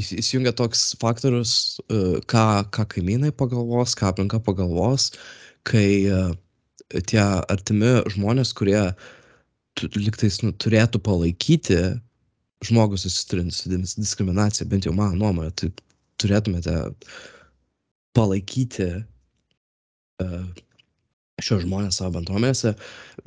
[0.00, 1.52] įsijungia toks faktorius,
[1.90, 5.10] e, ką, ką kaimynai pagalvos, ką aplinka pagalvos,
[5.68, 6.20] kai e,
[7.10, 8.80] tie artimi žmonės, kurie
[9.96, 11.80] liktais nu, turėtų palaikyti
[12.64, 15.68] žmogus susiturintį su diskriminacija, bent jau mano nuomonė, tai
[16.22, 16.72] turėtumėte
[18.16, 18.86] palaikyti
[20.24, 20.46] uh,
[21.42, 22.72] šios žmonės savo bendruomenėse.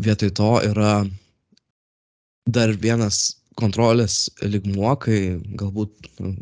[0.02, 0.94] Vietoj to yra
[2.50, 6.36] dar vienas kontrolės ligmuo, kai galbūt nu,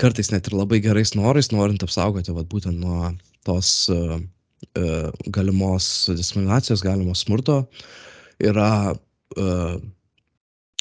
[0.00, 3.12] kartais net ir labai gerais norais, norint apsaugoti vat, būtent nuo
[3.48, 4.18] tos uh,
[4.78, 7.62] uh, galimos diskriminacijos, galimos smurto,
[8.42, 9.76] yra uh,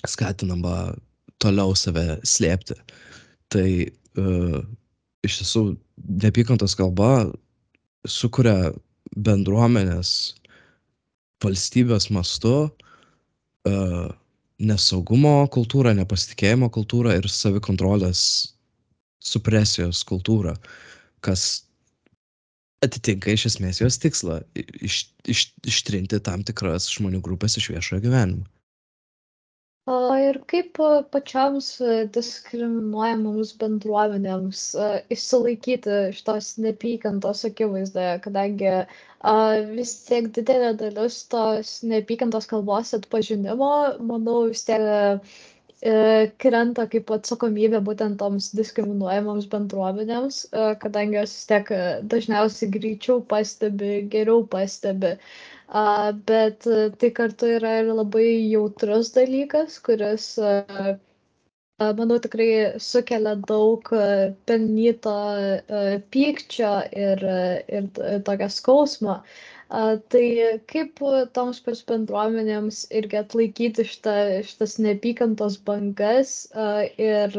[0.07, 0.95] skatinama
[1.39, 2.77] toliau save slėpti.
[3.49, 4.59] Tai uh,
[5.25, 5.63] iš tiesų
[6.23, 7.29] neapykantos kalba
[8.07, 8.71] sukuria
[9.15, 10.35] bendruomenės
[11.43, 14.09] valstybės mastu uh,
[14.59, 18.21] nesaugumo kultūrą, nepasitikėjimo kultūrą ir savikontrolės
[19.23, 20.55] supresijos kultūrą,
[21.25, 21.65] kas
[22.85, 28.47] atitinka iš esmės jos tikslą iš, iš, ištrinti tam tikras žmonių grupės iš viešojo gyvenimo.
[29.89, 30.79] O ir kaip
[31.13, 31.67] pačioms
[32.15, 34.59] diskriminuojamoms bendruomenėms
[35.15, 38.73] išsilaikyti šitos neapykantos akivaizdoje, kadangi
[39.79, 43.71] vis tiek didelė dalis tos neapykantos kalbos atpažinimo,
[44.11, 44.85] manau, vis tiek
[46.45, 50.43] krenta kaip atsakomybė būtent toms diskriminuojamoms bendruomenėms,
[50.85, 51.73] kadangi jos vis tiek
[52.13, 55.58] dažniausiai greičiau pastebi, geriau pastebi A,
[56.25, 60.97] bet e, tai kartu yra ir labai jautrus dalykas, kuris, a,
[61.99, 63.85] manau, tikrai sukelia daug
[64.49, 65.15] pelnyto
[66.11, 66.73] pykčio
[67.05, 67.23] ir,
[67.69, 67.87] ir
[68.25, 69.21] tokio skausmo.
[69.69, 70.25] Tai
[70.73, 70.99] kaip
[71.37, 74.15] toms pas bendruomenėms irgi atlaikyti šitą,
[74.49, 76.33] šitas neapykantos bangas
[76.97, 77.37] ir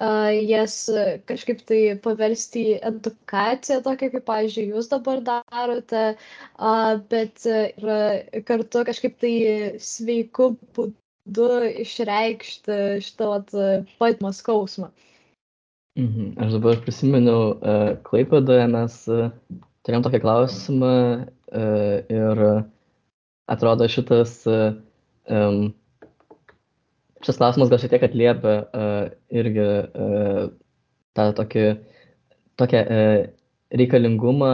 [0.00, 0.74] jas
[1.28, 6.04] kažkaip tai paversti į edukaciją, tokią kaip, pavyzdžiui, jūs dabar darote,
[7.12, 7.92] bet ir
[8.48, 9.34] kartu kažkaip tai
[9.84, 11.50] sveiku būdu
[11.84, 13.30] išreikšti šitą
[14.00, 14.90] patymą skausmą.
[15.98, 16.38] Mhm.
[16.40, 19.32] Aš dabar prisiminiau, uh, Klaipadoje mes uh,
[19.84, 22.42] turėjom tokį klausimą uh, ir
[23.50, 25.72] atrodo šitas um,
[27.26, 30.44] šis klausimas gal šiek tiek atliepia uh, irgi uh,
[31.16, 31.66] tą tokį,
[32.60, 33.18] tokią uh,
[33.76, 34.52] reikalingumą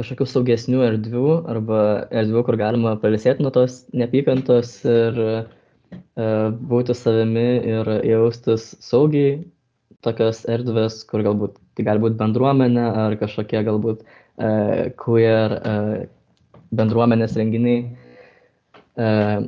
[0.00, 7.48] kažkokių saugesnių erdvių arba erdvių, kur galima palisėti nuo tos neapykantos ir uh, būti savimi
[7.74, 9.42] ir jaustis saugiai.
[10.02, 15.92] Tokios erdvės, kur galbūt tai gali būti bendruomenė ar kažkokie galbūt uh, queer uh,
[16.74, 17.84] bendruomenės renginiai.
[18.98, 19.46] Uh,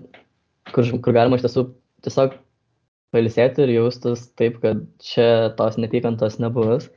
[0.75, 1.69] kur, kur galima iš tiesų
[2.05, 2.39] tiesiog
[3.15, 6.89] pailsėti ir jaustis taip, kad čia tos neapykantos nebus.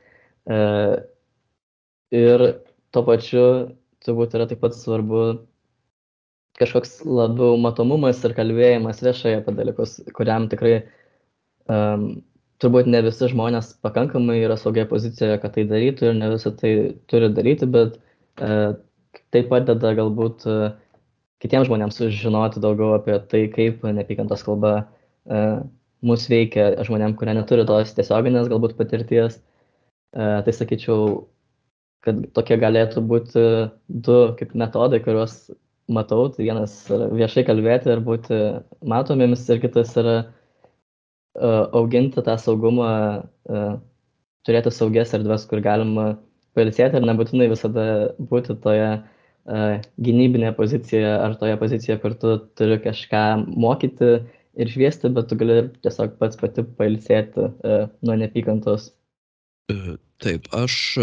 [0.50, 0.58] E,
[2.18, 2.44] ir
[2.94, 3.44] tuo pačiu
[4.04, 5.22] turbūt yra taip pat svarbu
[6.58, 10.80] kažkoks labiau matomumas ir kalbėjimas viešai apie dalykus, kuriam tikrai
[11.70, 12.08] um,
[12.62, 16.72] turbūt ne visi žmonės pakankamai yra saugia pozicijoje, kad tai darytų ir ne visi tai
[17.10, 17.98] turi daryti, bet
[18.42, 18.74] uh,
[19.30, 20.72] tai padeda galbūt uh,
[21.42, 25.60] kitiems žmonėms sužinoti daugiau apie tai, kaip neapykantos kalba uh,
[26.02, 29.38] mus veikia žmonėm, kurie neturi tos tiesioginės galbūt patirties.
[30.16, 31.28] Uh, tai sakyčiau,
[32.06, 33.44] kad tokie galėtų būti
[33.88, 35.36] du kaip metodai, kuriuos
[35.92, 36.26] matau.
[36.34, 38.38] Tai vienas yra viešai kalbėti ir būti
[38.88, 42.90] matomiems, ir kitas yra uh, auginti tą saugumą,
[43.50, 43.76] uh,
[44.48, 46.16] turėti saugias erdves, kur galima
[46.58, 47.84] pailsėti ir nebūtinai visada
[48.18, 49.06] būti toje uh,
[49.48, 54.10] gynybinėje pozicijoje ar toje pozicijoje, kur tu turi kažką mokyti
[54.58, 57.48] ir šviesti, bet tu gali tiesiog pats pati pailsėti
[58.04, 58.90] nuo nepykantos.
[59.72, 60.98] E, taip, aš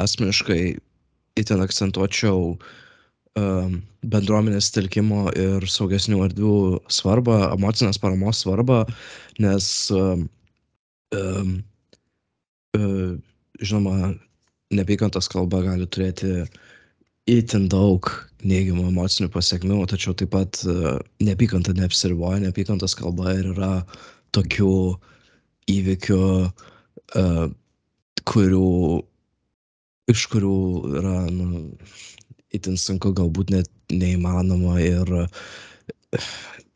[0.00, 0.62] asmeniškai
[1.40, 2.56] itin akcentuočiau
[3.34, 6.56] bendruomenės telkimo ir saugesnių erdvių
[6.92, 8.84] svarbą, emocinės paramos svarbą,
[9.42, 9.66] nes
[13.58, 14.12] žinoma,
[14.74, 16.44] neapykantos kalba gali turėti
[17.30, 18.10] itin daug
[18.44, 23.72] neigiamų emocinių pasiekmių, tačiau taip pat uh, neapykanta neapsiriboja, neapykantos kalba ir yra
[24.36, 24.74] tokių
[25.72, 27.44] įvykių, uh,
[28.28, 28.68] kurių,
[30.12, 30.58] iš kurių
[31.00, 31.64] yra nu,
[32.54, 35.14] itin sunku, galbūt net neįmanoma ir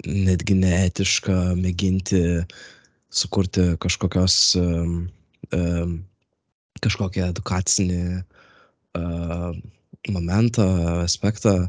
[0.08, 2.22] netgi neetiška mėginti
[3.12, 5.00] sukurti kažkokios um,
[5.52, 5.98] um,
[6.84, 9.52] kažkokią edukacinį uh,
[10.08, 10.64] momentą,
[11.02, 11.66] aspektą,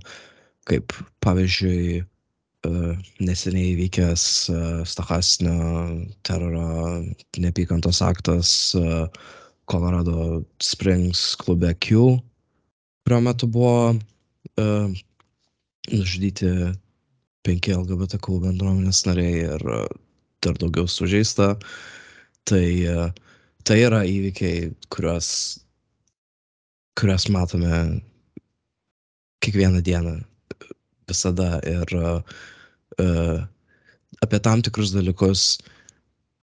[0.69, 0.93] kaip
[1.25, 2.03] pavyzdžiui,
[3.23, 4.23] neseniai įvykęs
[4.91, 6.99] stachastinio teroro
[7.39, 8.75] neapykantos aktas
[9.71, 12.19] Colorado Springs klube Q,
[13.05, 13.95] kurio metu buvo
[15.89, 16.51] nužudyti
[17.47, 19.65] penki LGBTQ bendruomenės nariai ir
[20.43, 21.53] dar daugiau sužeista.
[22.49, 22.67] Tai,
[23.63, 25.31] tai yra įvykiai, kuriuos,
[26.99, 28.01] kuriuos matome
[29.43, 30.19] kiekvieną dieną,
[31.09, 31.59] visada.
[31.63, 33.43] Ir uh,
[34.23, 35.57] apie tam tikrus dalykus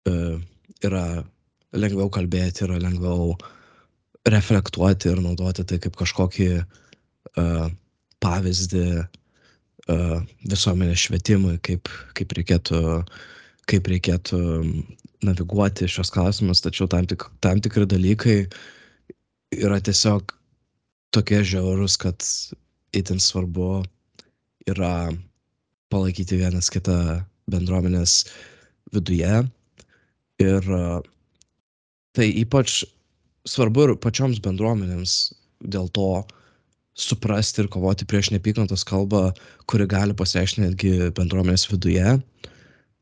[0.08, 0.36] uh,
[0.84, 1.22] yra
[1.72, 3.34] lengviau kalbėti, yra lengviau
[4.28, 7.66] reflektuoti ir naudoti tai kaip kažkokį uh,
[8.20, 10.18] pavyzdį uh,
[10.50, 11.88] visuomenės švietimui, kaip,
[12.18, 12.80] kaip reikėtų
[13.70, 14.40] kaip reikėtų
[15.26, 18.38] naviguoti šios klausimus, tačiau tam, tik, tam tikri dalykai
[19.58, 20.34] yra tiesiog
[21.14, 22.24] tokie žiaurus, kad
[22.96, 23.82] itin svarbu
[24.70, 25.10] yra
[25.90, 27.20] palaikyti vienas kitą
[27.50, 28.24] bendruomenės
[28.94, 29.42] viduje.
[30.40, 30.68] Ir
[32.16, 32.82] tai ypač
[33.48, 35.16] svarbu ir pačioms bendruomenėms
[35.60, 36.22] dėl to
[37.00, 39.30] suprasti ir kovoti prieš neapykantos kalbą,
[39.70, 42.16] kuri gali pasireikšti netgi bendruomenės viduje.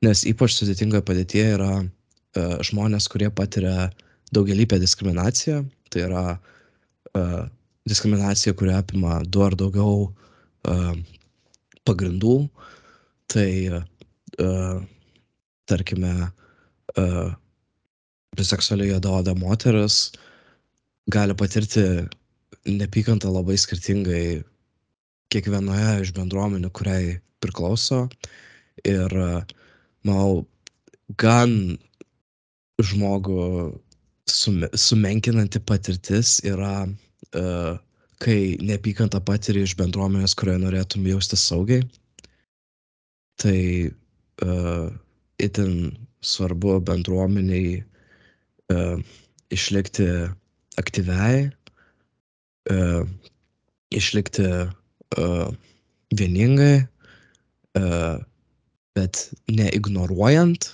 [0.04, 3.88] Nes ypač sudėtingoje padėtyje yra uh, žmonės, kurie patiria
[4.34, 5.64] daugelįpę diskriminaciją.
[5.90, 7.46] Tai yra uh,
[7.88, 10.94] diskriminacija, kuri apima du ar daugiau uh,
[11.88, 12.36] pagrindų.
[13.28, 14.80] Tai, uh,
[15.68, 16.14] tarkime,
[16.96, 17.30] uh,
[18.38, 20.12] biseksualiai juodaoda moteris
[21.12, 21.84] gali patirti
[22.68, 24.42] nepykantą labai skirtingai
[25.32, 28.06] kiekvienoje iš bendruomenių, kuriai priklauso.
[28.88, 29.12] Ir
[30.06, 30.44] manau,
[31.20, 31.78] gan
[32.78, 33.44] žmogų
[34.28, 36.86] sume, sumenkinanti patirtis yra,
[37.32, 41.84] kai neapykantą patiri iš bendruomenės, kurioje norėtum jaustis saugiai.
[43.38, 43.58] Tai
[44.42, 44.88] uh,
[45.38, 45.74] itin
[46.26, 47.78] svarbu bendruomeniai
[48.74, 48.98] uh,
[49.54, 50.08] išlikti
[50.80, 51.44] aktyviai,
[52.72, 53.04] uh,
[53.94, 55.46] išlikti uh,
[56.18, 56.74] vieningai,
[57.78, 58.18] uh,
[58.98, 60.72] bet neignoruojant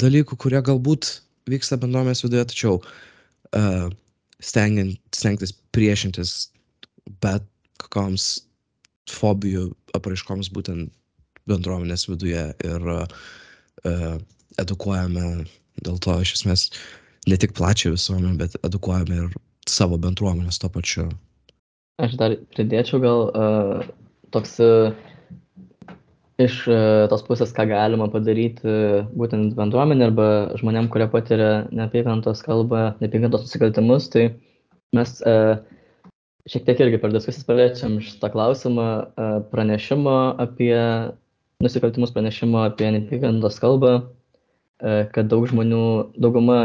[0.00, 1.18] dalykų, kurie galbūt
[1.50, 3.92] vyksta bendruomenės viduje, tačiau uh,
[4.42, 6.50] stengiant, stengtis priešintis
[7.22, 7.44] bet
[7.80, 8.26] kokioms
[9.10, 10.90] fobijų apraiškoms būtent
[11.46, 14.16] bendruomenės viduje ir uh,
[14.58, 15.46] edukuojame
[15.86, 16.70] dėl to iš esmės
[17.30, 19.36] ne tik plačią visuomenę, bet edukuojame ir
[19.70, 21.08] savo bendruomenės to pačiu.
[22.02, 23.86] Aš dar pridėčiau gal uh,
[24.34, 24.92] toks uh,
[26.42, 26.78] iš e,
[27.10, 28.74] tos pusės, ką galima padaryti
[29.16, 30.26] būtent bendruomenė arba
[30.60, 34.26] žmonėm, kurie patiria neapykantos kalbą, neapykantos nusikaltimus, tai
[34.96, 35.36] mes e,
[36.50, 40.76] šiek tiek irgi per diskusijas paliečiam šitą klausimą e, pranešimo apie
[41.64, 43.94] nusikaltimus, pranešimo apie neapykantos kalbą,
[44.82, 45.86] e, kad daug žmonių,
[46.20, 46.60] dauguma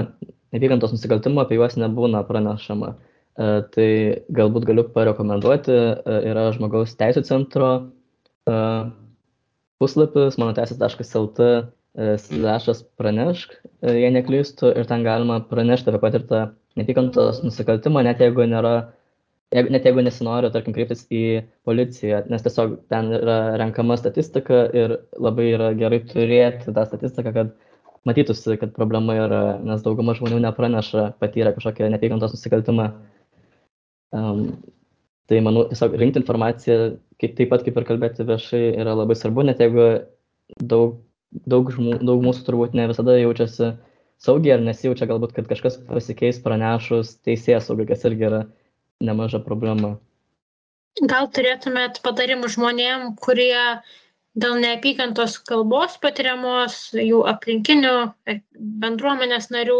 [0.52, 2.96] neapykantos nusikaltimų apie juos nebūna pranešama.
[3.40, 3.90] E, tai
[4.36, 8.56] galbūt galiu parekomenduoti, e, yra žmogaus teisų centro e,
[9.82, 11.54] puslapis mano teisės.lt e,
[12.22, 16.42] slešas pranešk, e, jei neklystu, ir ten galima pranešti apie patirtą
[16.80, 18.76] neapykantos nusikaltimą, net jeigu nėra,
[19.56, 21.24] jeigu, net jeigu nesinori, tarkim, kreiptis į
[21.68, 27.56] policiją, nes tiesiog ten yra renkama statistika ir labai yra gerai turėti tą statistiką, kad
[28.08, 32.92] matytųsi, kad problema yra, nes dauguma žmonių nepraneša patyrę kažkokią neapykantos nusikaltimą.
[34.12, 34.46] Um,
[35.30, 36.78] Tai manau, tiesiog rinkti informaciją,
[37.22, 39.86] kaip, taip pat kaip ir kalbėti viešai, yra labai svarbu, net jeigu
[40.60, 40.98] daug,
[41.48, 43.72] daug, žmų, daug mūsų turbūt ne visada jaučiasi
[44.22, 48.42] saugiai ar nesijaučia galbūt, kad kažkas pasikeis pranešus teisėjas saugai, kas irgi yra
[49.02, 49.96] nemaža problema.
[51.08, 53.56] Gal turėtumėt patarimų žmonėm, kurie
[54.38, 57.96] dėl neapykantos kalbos patiriamos, jų aplinkinių
[58.28, 58.38] e,
[58.84, 59.80] bendruomenės narių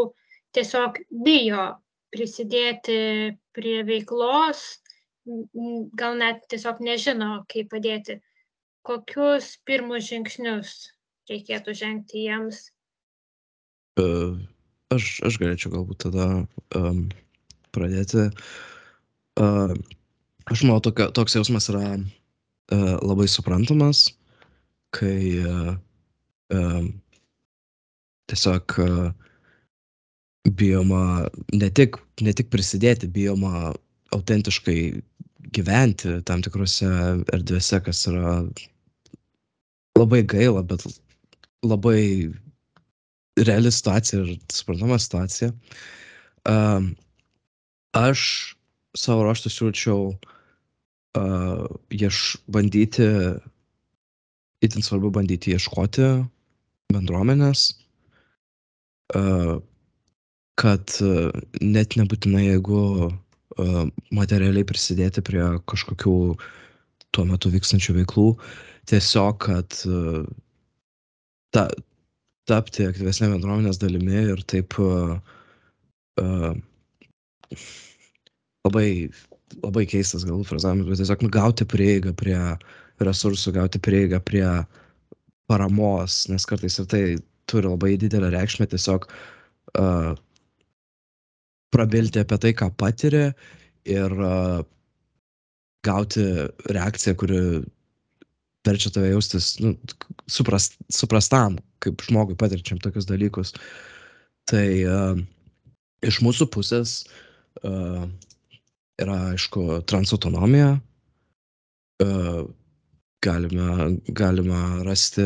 [0.56, 1.68] tiesiog bijo
[2.12, 2.98] prisidėti
[3.56, 4.82] prie veiklos,
[5.26, 8.20] gal net tiesiog nežino, kaip padėti.
[8.88, 10.92] Kokius pirmus žingsnius
[11.30, 12.72] reikėtų žengti jiems?
[14.02, 14.40] Uh,
[14.94, 16.28] aš, aš galėčiau galbūt tada
[16.78, 17.04] um,
[17.76, 18.30] pradėti.
[19.38, 19.76] Uh,
[20.50, 24.08] aš manau, tokia, toks jausmas yra uh, labai suprantamas,
[24.96, 25.76] kai uh,
[26.56, 26.90] uh,
[28.32, 29.12] tiesiog uh,
[30.50, 33.76] bijoma ne tik, ne tik prisidėti, bijoma
[34.16, 34.80] autentiškai
[35.56, 36.90] gyventi tam tikrose
[37.36, 38.36] erdvėse, kas yra
[40.00, 40.86] labai gaila, bet
[41.68, 42.32] labai
[43.40, 45.52] reali situacija ir suprantama situacija.
[46.50, 46.94] Um,
[47.98, 48.22] aš
[48.98, 52.22] savo ruoštų siūlyčiau uh, ieš
[52.52, 53.08] bandyti
[54.62, 56.08] itin svarbu bandyti ieškoti
[56.94, 57.72] bendruomenės,
[60.62, 60.98] kad
[61.62, 62.82] net nebūtinai jeigu
[64.16, 66.16] materialiai prisidėti prie kažkokių
[67.12, 68.28] tuo metu vykstančių veiklų,
[68.88, 69.76] tiesiog, kad
[71.56, 71.66] ta,
[72.50, 75.18] tapti aktyvesnė bendruomenės dalimi ir taip uh,
[76.22, 76.54] uh,
[78.68, 79.10] labai,
[79.62, 82.40] labai keistas galbūt frazavimas, bet tiesiog nu, gauti prieigą prie
[83.02, 84.46] resursų, gauti prieigą prie
[85.52, 87.04] paramos, nes kartais ir tai
[87.52, 90.14] turi labai didelę reikšmę tiesiog uh,
[91.72, 93.32] prabilti apie tai, ką patiria
[93.88, 94.14] ir
[95.86, 96.24] gauti
[96.70, 97.40] reakciją, kuri
[98.68, 99.74] verčia tave jaustis nu,
[100.30, 103.56] suprast, suprastam, kaip žmogui patirčiam tokius dalykus.
[104.50, 105.18] Tai uh,
[106.06, 107.02] iš mūsų pusės
[107.66, 108.06] uh,
[109.02, 110.76] yra, aišku, transautonomija.
[112.02, 112.44] Uh,
[113.26, 115.26] galime, galime rasti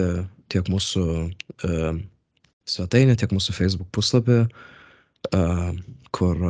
[0.51, 1.99] tiek mūsų uh,
[2.69, 4.74] svetainę, tiek mūsų Facebook puslapį, uh,
[6.15, 6.41] kur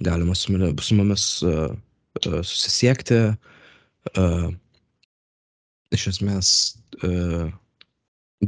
[0.00, 1.24] galima su, su mumis
[2.20, 3.20] susisiekti.
[5.94, 6.50] Iš esmės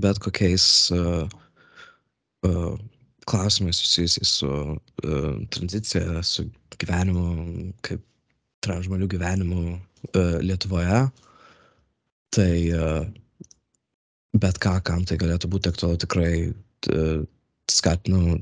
[0.02, 0.66] bet kokiais
[3.26, 6.46] klausimais susijusiais su uh, tranzicija, su
[6.78, 8.02] gyvenimu, kaip
[8.64, 11.04] transžmonių gyvenimu uh, Lietuvoje.
[12.32, 13.04] Tai uh,
[14.42, 17.22] bet ką, kam tai galėtų būti aktualu, tikrai uh,
[17.70, 18.38] skatinu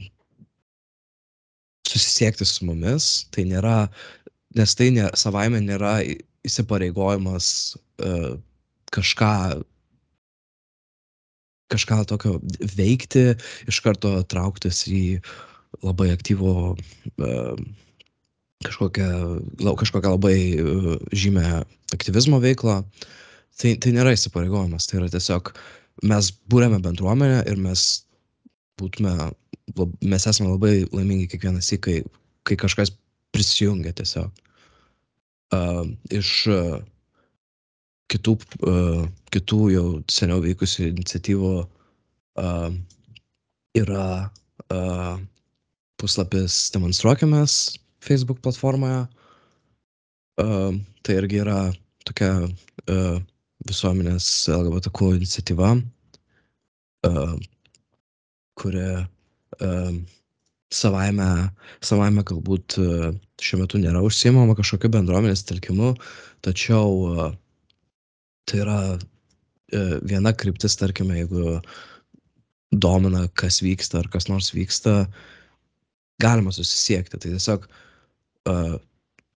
[1.89, 3.11] susisiekti su mumis.
[3.35, 3.77] Tai nėra,
[4.59, 5.99] nes tai ne, savaime nėra
[6.47, 7.51] įsipareigojimas
[8.05, 8.39] uh,
[8.95, 9.35] kažką
[11.71, 12.39] kažką tokio
[12.75, 13.37] veikti,
[13.71, 15.21] iš karto trauktis į
[15.87, 16.55] labai aktyvų
[18.67, 19.11] kažkokią,
[19.79, 20.37] kažkokią labai
[21.15, 21.63] žymę
[21.95, 22.83] aktyvizmo veiklą.
[23.61, 25.53] Tai, tai nėra įsipareigojimas, tai yra tiesiog
[26.11, 28.07] mes būrėme bendruomenę ir mes
[28.81, 29.15] būtume,
[30.03, 31.97] mes esame labai laimingi kiekvienas į, kai,
[32.49, 32.95] kai kažkas
[33.35, 34.31] prisijungia tiesiog.
[35.51, 35.83] Uh,
[36.15, 36.79] iš uh,
[38.11, 39.05] kitų, uh,
[39.35, 42.69] kitų jau seniau veikusių iniciatyvų uh,
[43.79, 44.07] yra
[44.71, 45.17] uh,
[46.01, 47.57] puslapis Demonstruokimės
[48.05, 49.05] Facebook platformoje.
[50.41, 51.59] Uh, tai irgi yra
[52.09, 53.19] tokia uh,
[53.69, 55.75] visuomenės LGBTQ iniciatyva,
[57.07, 57.35] uh,
[58.61, 58.87] kuri
[60.71, 61.29] savaime,
[61.85, 63.11] savaime galbūt uh,
[63.43, 65.95] šiuo metu nėra užsiemama kažkokiu bendruomenės telkimu,
[66.47, 67.33] tačiau uh,
[68.51, 69.81] tai yra e,
[70.11, 71.61] viena kryptis, tarkime, jeigu
[72.71, 75.05] domina, kas vyksta ar kas nors vyksta,
[76.23, 77.19] galima susisiekti.
[77.19, 77.67] Tai tiesiog
[78.51, 78.77] uh,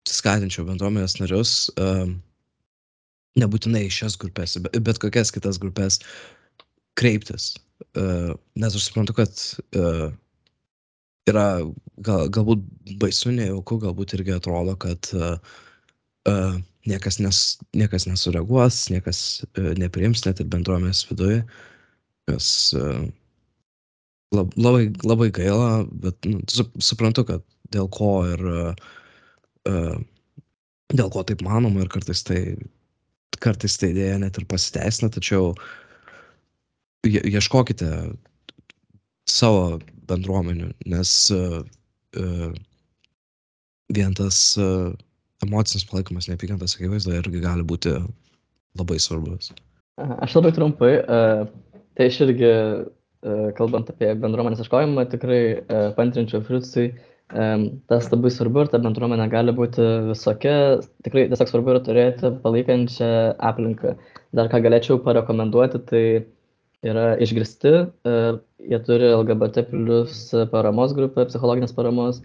[0.08, 2.06] skatinčiau bendruomenės narius, uh,
[3.40, 6.00] nebūtinai šias grupės, bet kokias kitas grupės
[7.00, 7.52] kreiptis.
[7.98, 9.32] Uh, nes aš suprantu, kad
[9.78, 10.10] uh,
[11.30, 11.46] yra
[12.04, 12.62] gal, galbūt
[13.02, 15.36] baisu, nejauku, galbūt irgi atrodo, kad uh,
[16.30, 16.54] uh,
[16.88, 17.42] niekas, nes,
[17.78, 21.42] niekas nesureaguos, niekas uh, nepriims net ir bendruomenės viduje,
[22.30, 23.02] kas uh,
[24.34, 26.42] lab, labai, labai gaila, bet nu,
[26.82, 29.98] suprantu, kad dėl ko ir uh,
[30.92, 32.40] dėl ko taip manoma ir kartais tai,
[33.42, 35.52] kartais tai idėja net ir pasiteisina, tačiau
[37.06, 37.90] ieškokite
[39.30, 39.78] savo
[40.10, 41.60] bendruomenių, nes uh,
[42.18, 42.48] uh,
[43.94, 44.90] vien tas uh,
[45.44, 47.94] emocinis palaikymas neapykantos akivaizdoje irgi gali būti
[48.78, 49.52] labai svarbus.
[50.00, 50.92] Aš labai trumpai,
[51.98, 52.50] tai aš irgi,
[53.58, 55.40] kalbant apie bendruomenės ieškojimą, tikrai
[55.98, 56.86] pantrinčiau Fritzui,
[57.90, 60.54] tas labai svarbu ir ta bendruomenė gali būti visokia,
[61.04, 63.10] tikrai tiesiog svarbu yra turėti palaikančią
[63.50, 63.96] aplinką.
[64.32, 66.04] Dar ką galėčiau parekomenduoti, tai
[66.86, 67.72] yra išgirsti,
[68.70, 72.22] jie turi LGBT plus paramos grupę, psichologinės paramos,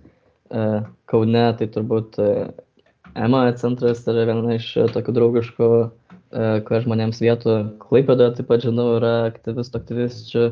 [1.12, 2.18] Kaune tai turbūt
[3.20, 5.70] ema centras yra viena iš tokių draugiškų
[6.68, 7.58] kuo žmonėms vietų.
[7.84, 10.45] Klaipėdoje taip pat žinau, yra aktyvistų, aktyvisčių,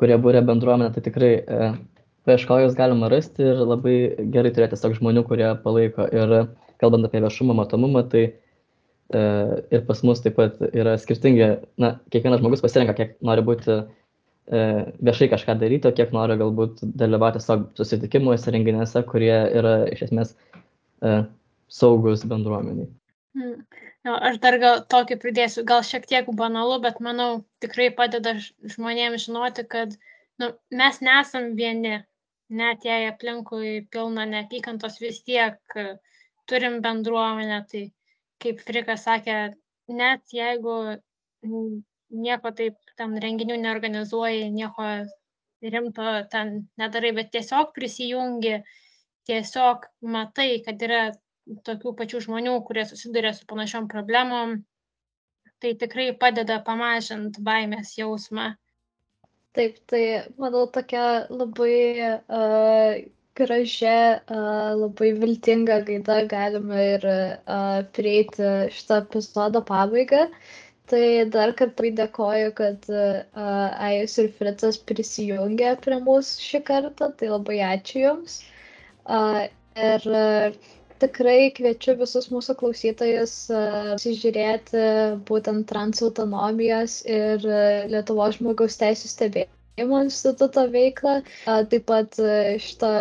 [0.00, 1.32] kurie būrė bendruomenę, tai tikrai
[2.28, 3.96] paieškojus galima rasti ir labai
[4.32, 6.08] gerai turėti tiesiog žmonių, kurie palaiko.
[6.08, 8.49] Ir kalbant apie viešumą, matomumą, tai uh,
[9.14, 11.48] ir pas mus taip pat yra skirtingi,
[11.82, 13.88] na, kiekvienas žmogus pasirenka, kiek nori būti uh,
[14.50, 20.32] viešai kažką daryti, o kiek nori galbūt dalyvauti savo susitikimuose, renginiuose, kurie yra iš esmės
[20.34, 21.22] e,
[21.70, 22.88] saugus bendruomeniai.
[23.38, 23.60] Hmm.
[24.04, 29.28] No, aš dar gal tokį pridėsiu, gal šiek tiek banalu, bet manau tikrai padeda žmonėms
[29.28, 29.94] žinoti, kad
[30.40, 32.00] nu, mes nesam vieni,
[32.50, 35.60] net jei aplinkui pilna neapykantos vis tiek
[36.50, 37.84] turim bendruomenę, tai
[38.42, 39.38] kaip Frikas sakė,
[40.00, 40.76] net jeigu
[42.10, 44.86] nieko taip tam renginių neorganizuoji, nieko
[45.62, 48.60] rimto ten nedarai, bet tiesiog prisijungi,
[49.28, 51.02] tiesiog matai, kad yra
[51.66, 54.60] tokių pačių žmonių, kurie susiduria su panašiom problemom,
[55.60, 58.54] tai tikrai padeda pamažinti baimės jausmą.
[59.56, 60.02] Taip, tai
[60.38, 61.76] manau tokia labai
[62.06, 63.00] uh,
[63.40, 63.96] gražia,
[64.80, 67.06] labai viltinga gaida galime ir
[67.98, 70.26] prieiti šitą epizodo pabaigą.
[70.90, 72.86] Tai dar kartą dėkoju, kad
[73.88, 78.40] Ajus ir Fritas prisijungė prie mūsų šį kartą, tai labai ačiū Jums.
[79.90, 80.08] Ir
[81.04, 84.82] tikrai kviečiu visus mūsų klausytojus pasižiūrėti
[85.30, 87.46] būtent transautonomijos ir
[87.94, 91.20] Lietuvos žmogaus teisų stebėjimo instituto veiklą.
[91.46, 92.18] Taip pat
[92.66, 92.92] šitą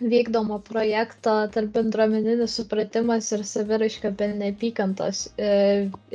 [0.00, 5.20] vykdomą projektą tarp bendruomeninis supratimas ir saviraiška be neapykantos.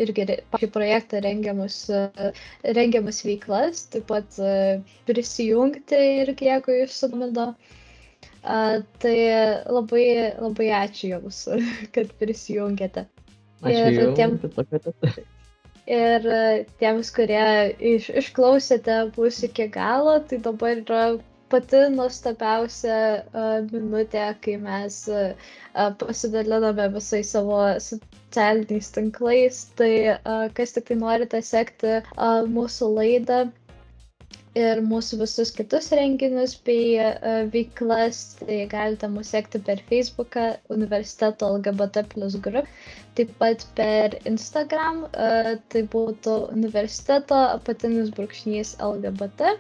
[0.06, 0.26] Irgi
[0.60, 1.78] šį projektą rengiamus,
[2.80, 4.40] rengiamus veiklas, taip pat
[5.10, 7.52] prisijungti irgi, jeigu jūs sudomino.
[8.46, 8.58] A,
[9.02, 9.16] tai
[9.74, 10.04] labai,
[10.38, 11.44] labai ačiū Jums,
[11.96, 13.06] kad prisijungėte.
[13.66, 14.36] Ačiū ir, Jums, tiem,
[15.98, 16.28] ir
[16.82, 17.48] tiems, kurie
[17.96, 21.02] iš, išklausėte mūsų iki galo, tai dabar yra
[21.56, 25.52] pati nuostabiausia uh, minutė, kai mes uh,
[26.04, 29.66] pasidaliname visai savo socialiniais tinklais.
[29.82, 29.92] Tai
[30.60, 32.00] kas tik tai norite sekti
[32.56, 33.44] mūsų laidą,
[34.60, 36.96] ir mūsų visus kitus renginius bei
[37.54, 40.46] veiklas, tai galite mus sekti per Facebooką
[40.76, 42.70] universiteto LGBT plus grup,
[43.20, 49.58] taip pat per Instagram, tai būtų universiteto apatinis brūkšnys LGBT.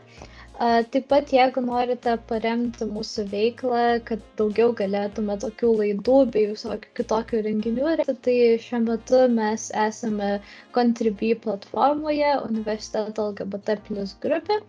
[0.57, 7.41] Taip pat, jeigu norite paremti mūsų veiklą, kad daugiau galėtume tokių laidų bei visokių kitokių
[7.47, 7.95] renginių,
[8.27, 8.35] tai
[8.65, 10.29] šiuo metu mes esame
[10.77, 14.61] Contribui platformoje Universiteto LGBT plus grupė.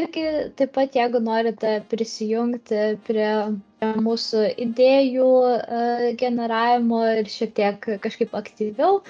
[0.00, 0.26] Irgi
[0.60, 3.32] taip pat, jeigu norite prisijungti prie
[4.04, 5.30] mūsų idėjų
[6.20, 9.00] generavimo ir šiek tiek kažkaip aktyviau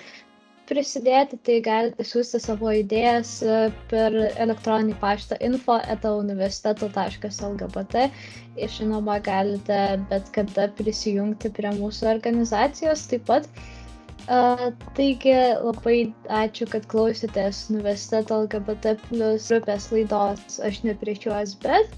[0.69, 3.31] prisidėti, tai galite siūsti savo idėjas
[3.91, 7.95] per elektroninį paštą info etauniversiteto.lgbt
[8.59, 13.45] ir žinoma galite bet kada prisijungti prie mūsų organizacijos taip pat.
[14.29, 15.33] Uh, taigi
[15.65, 21.89] labai ačiū, kad klausėtės universiteto LGBT plus grupės laidos Aš ne prieš juos, bet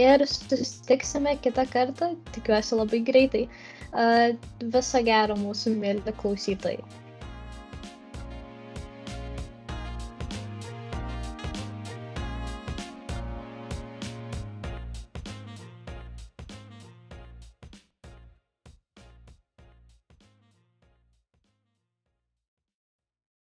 [0.00, 3.44] ir susitiksime kitą kartą, tikiuosi labai greitai.
[3.92, 4.32] Uh,
[4.72, 7.03] viso gero mūsų mėly klausytojai.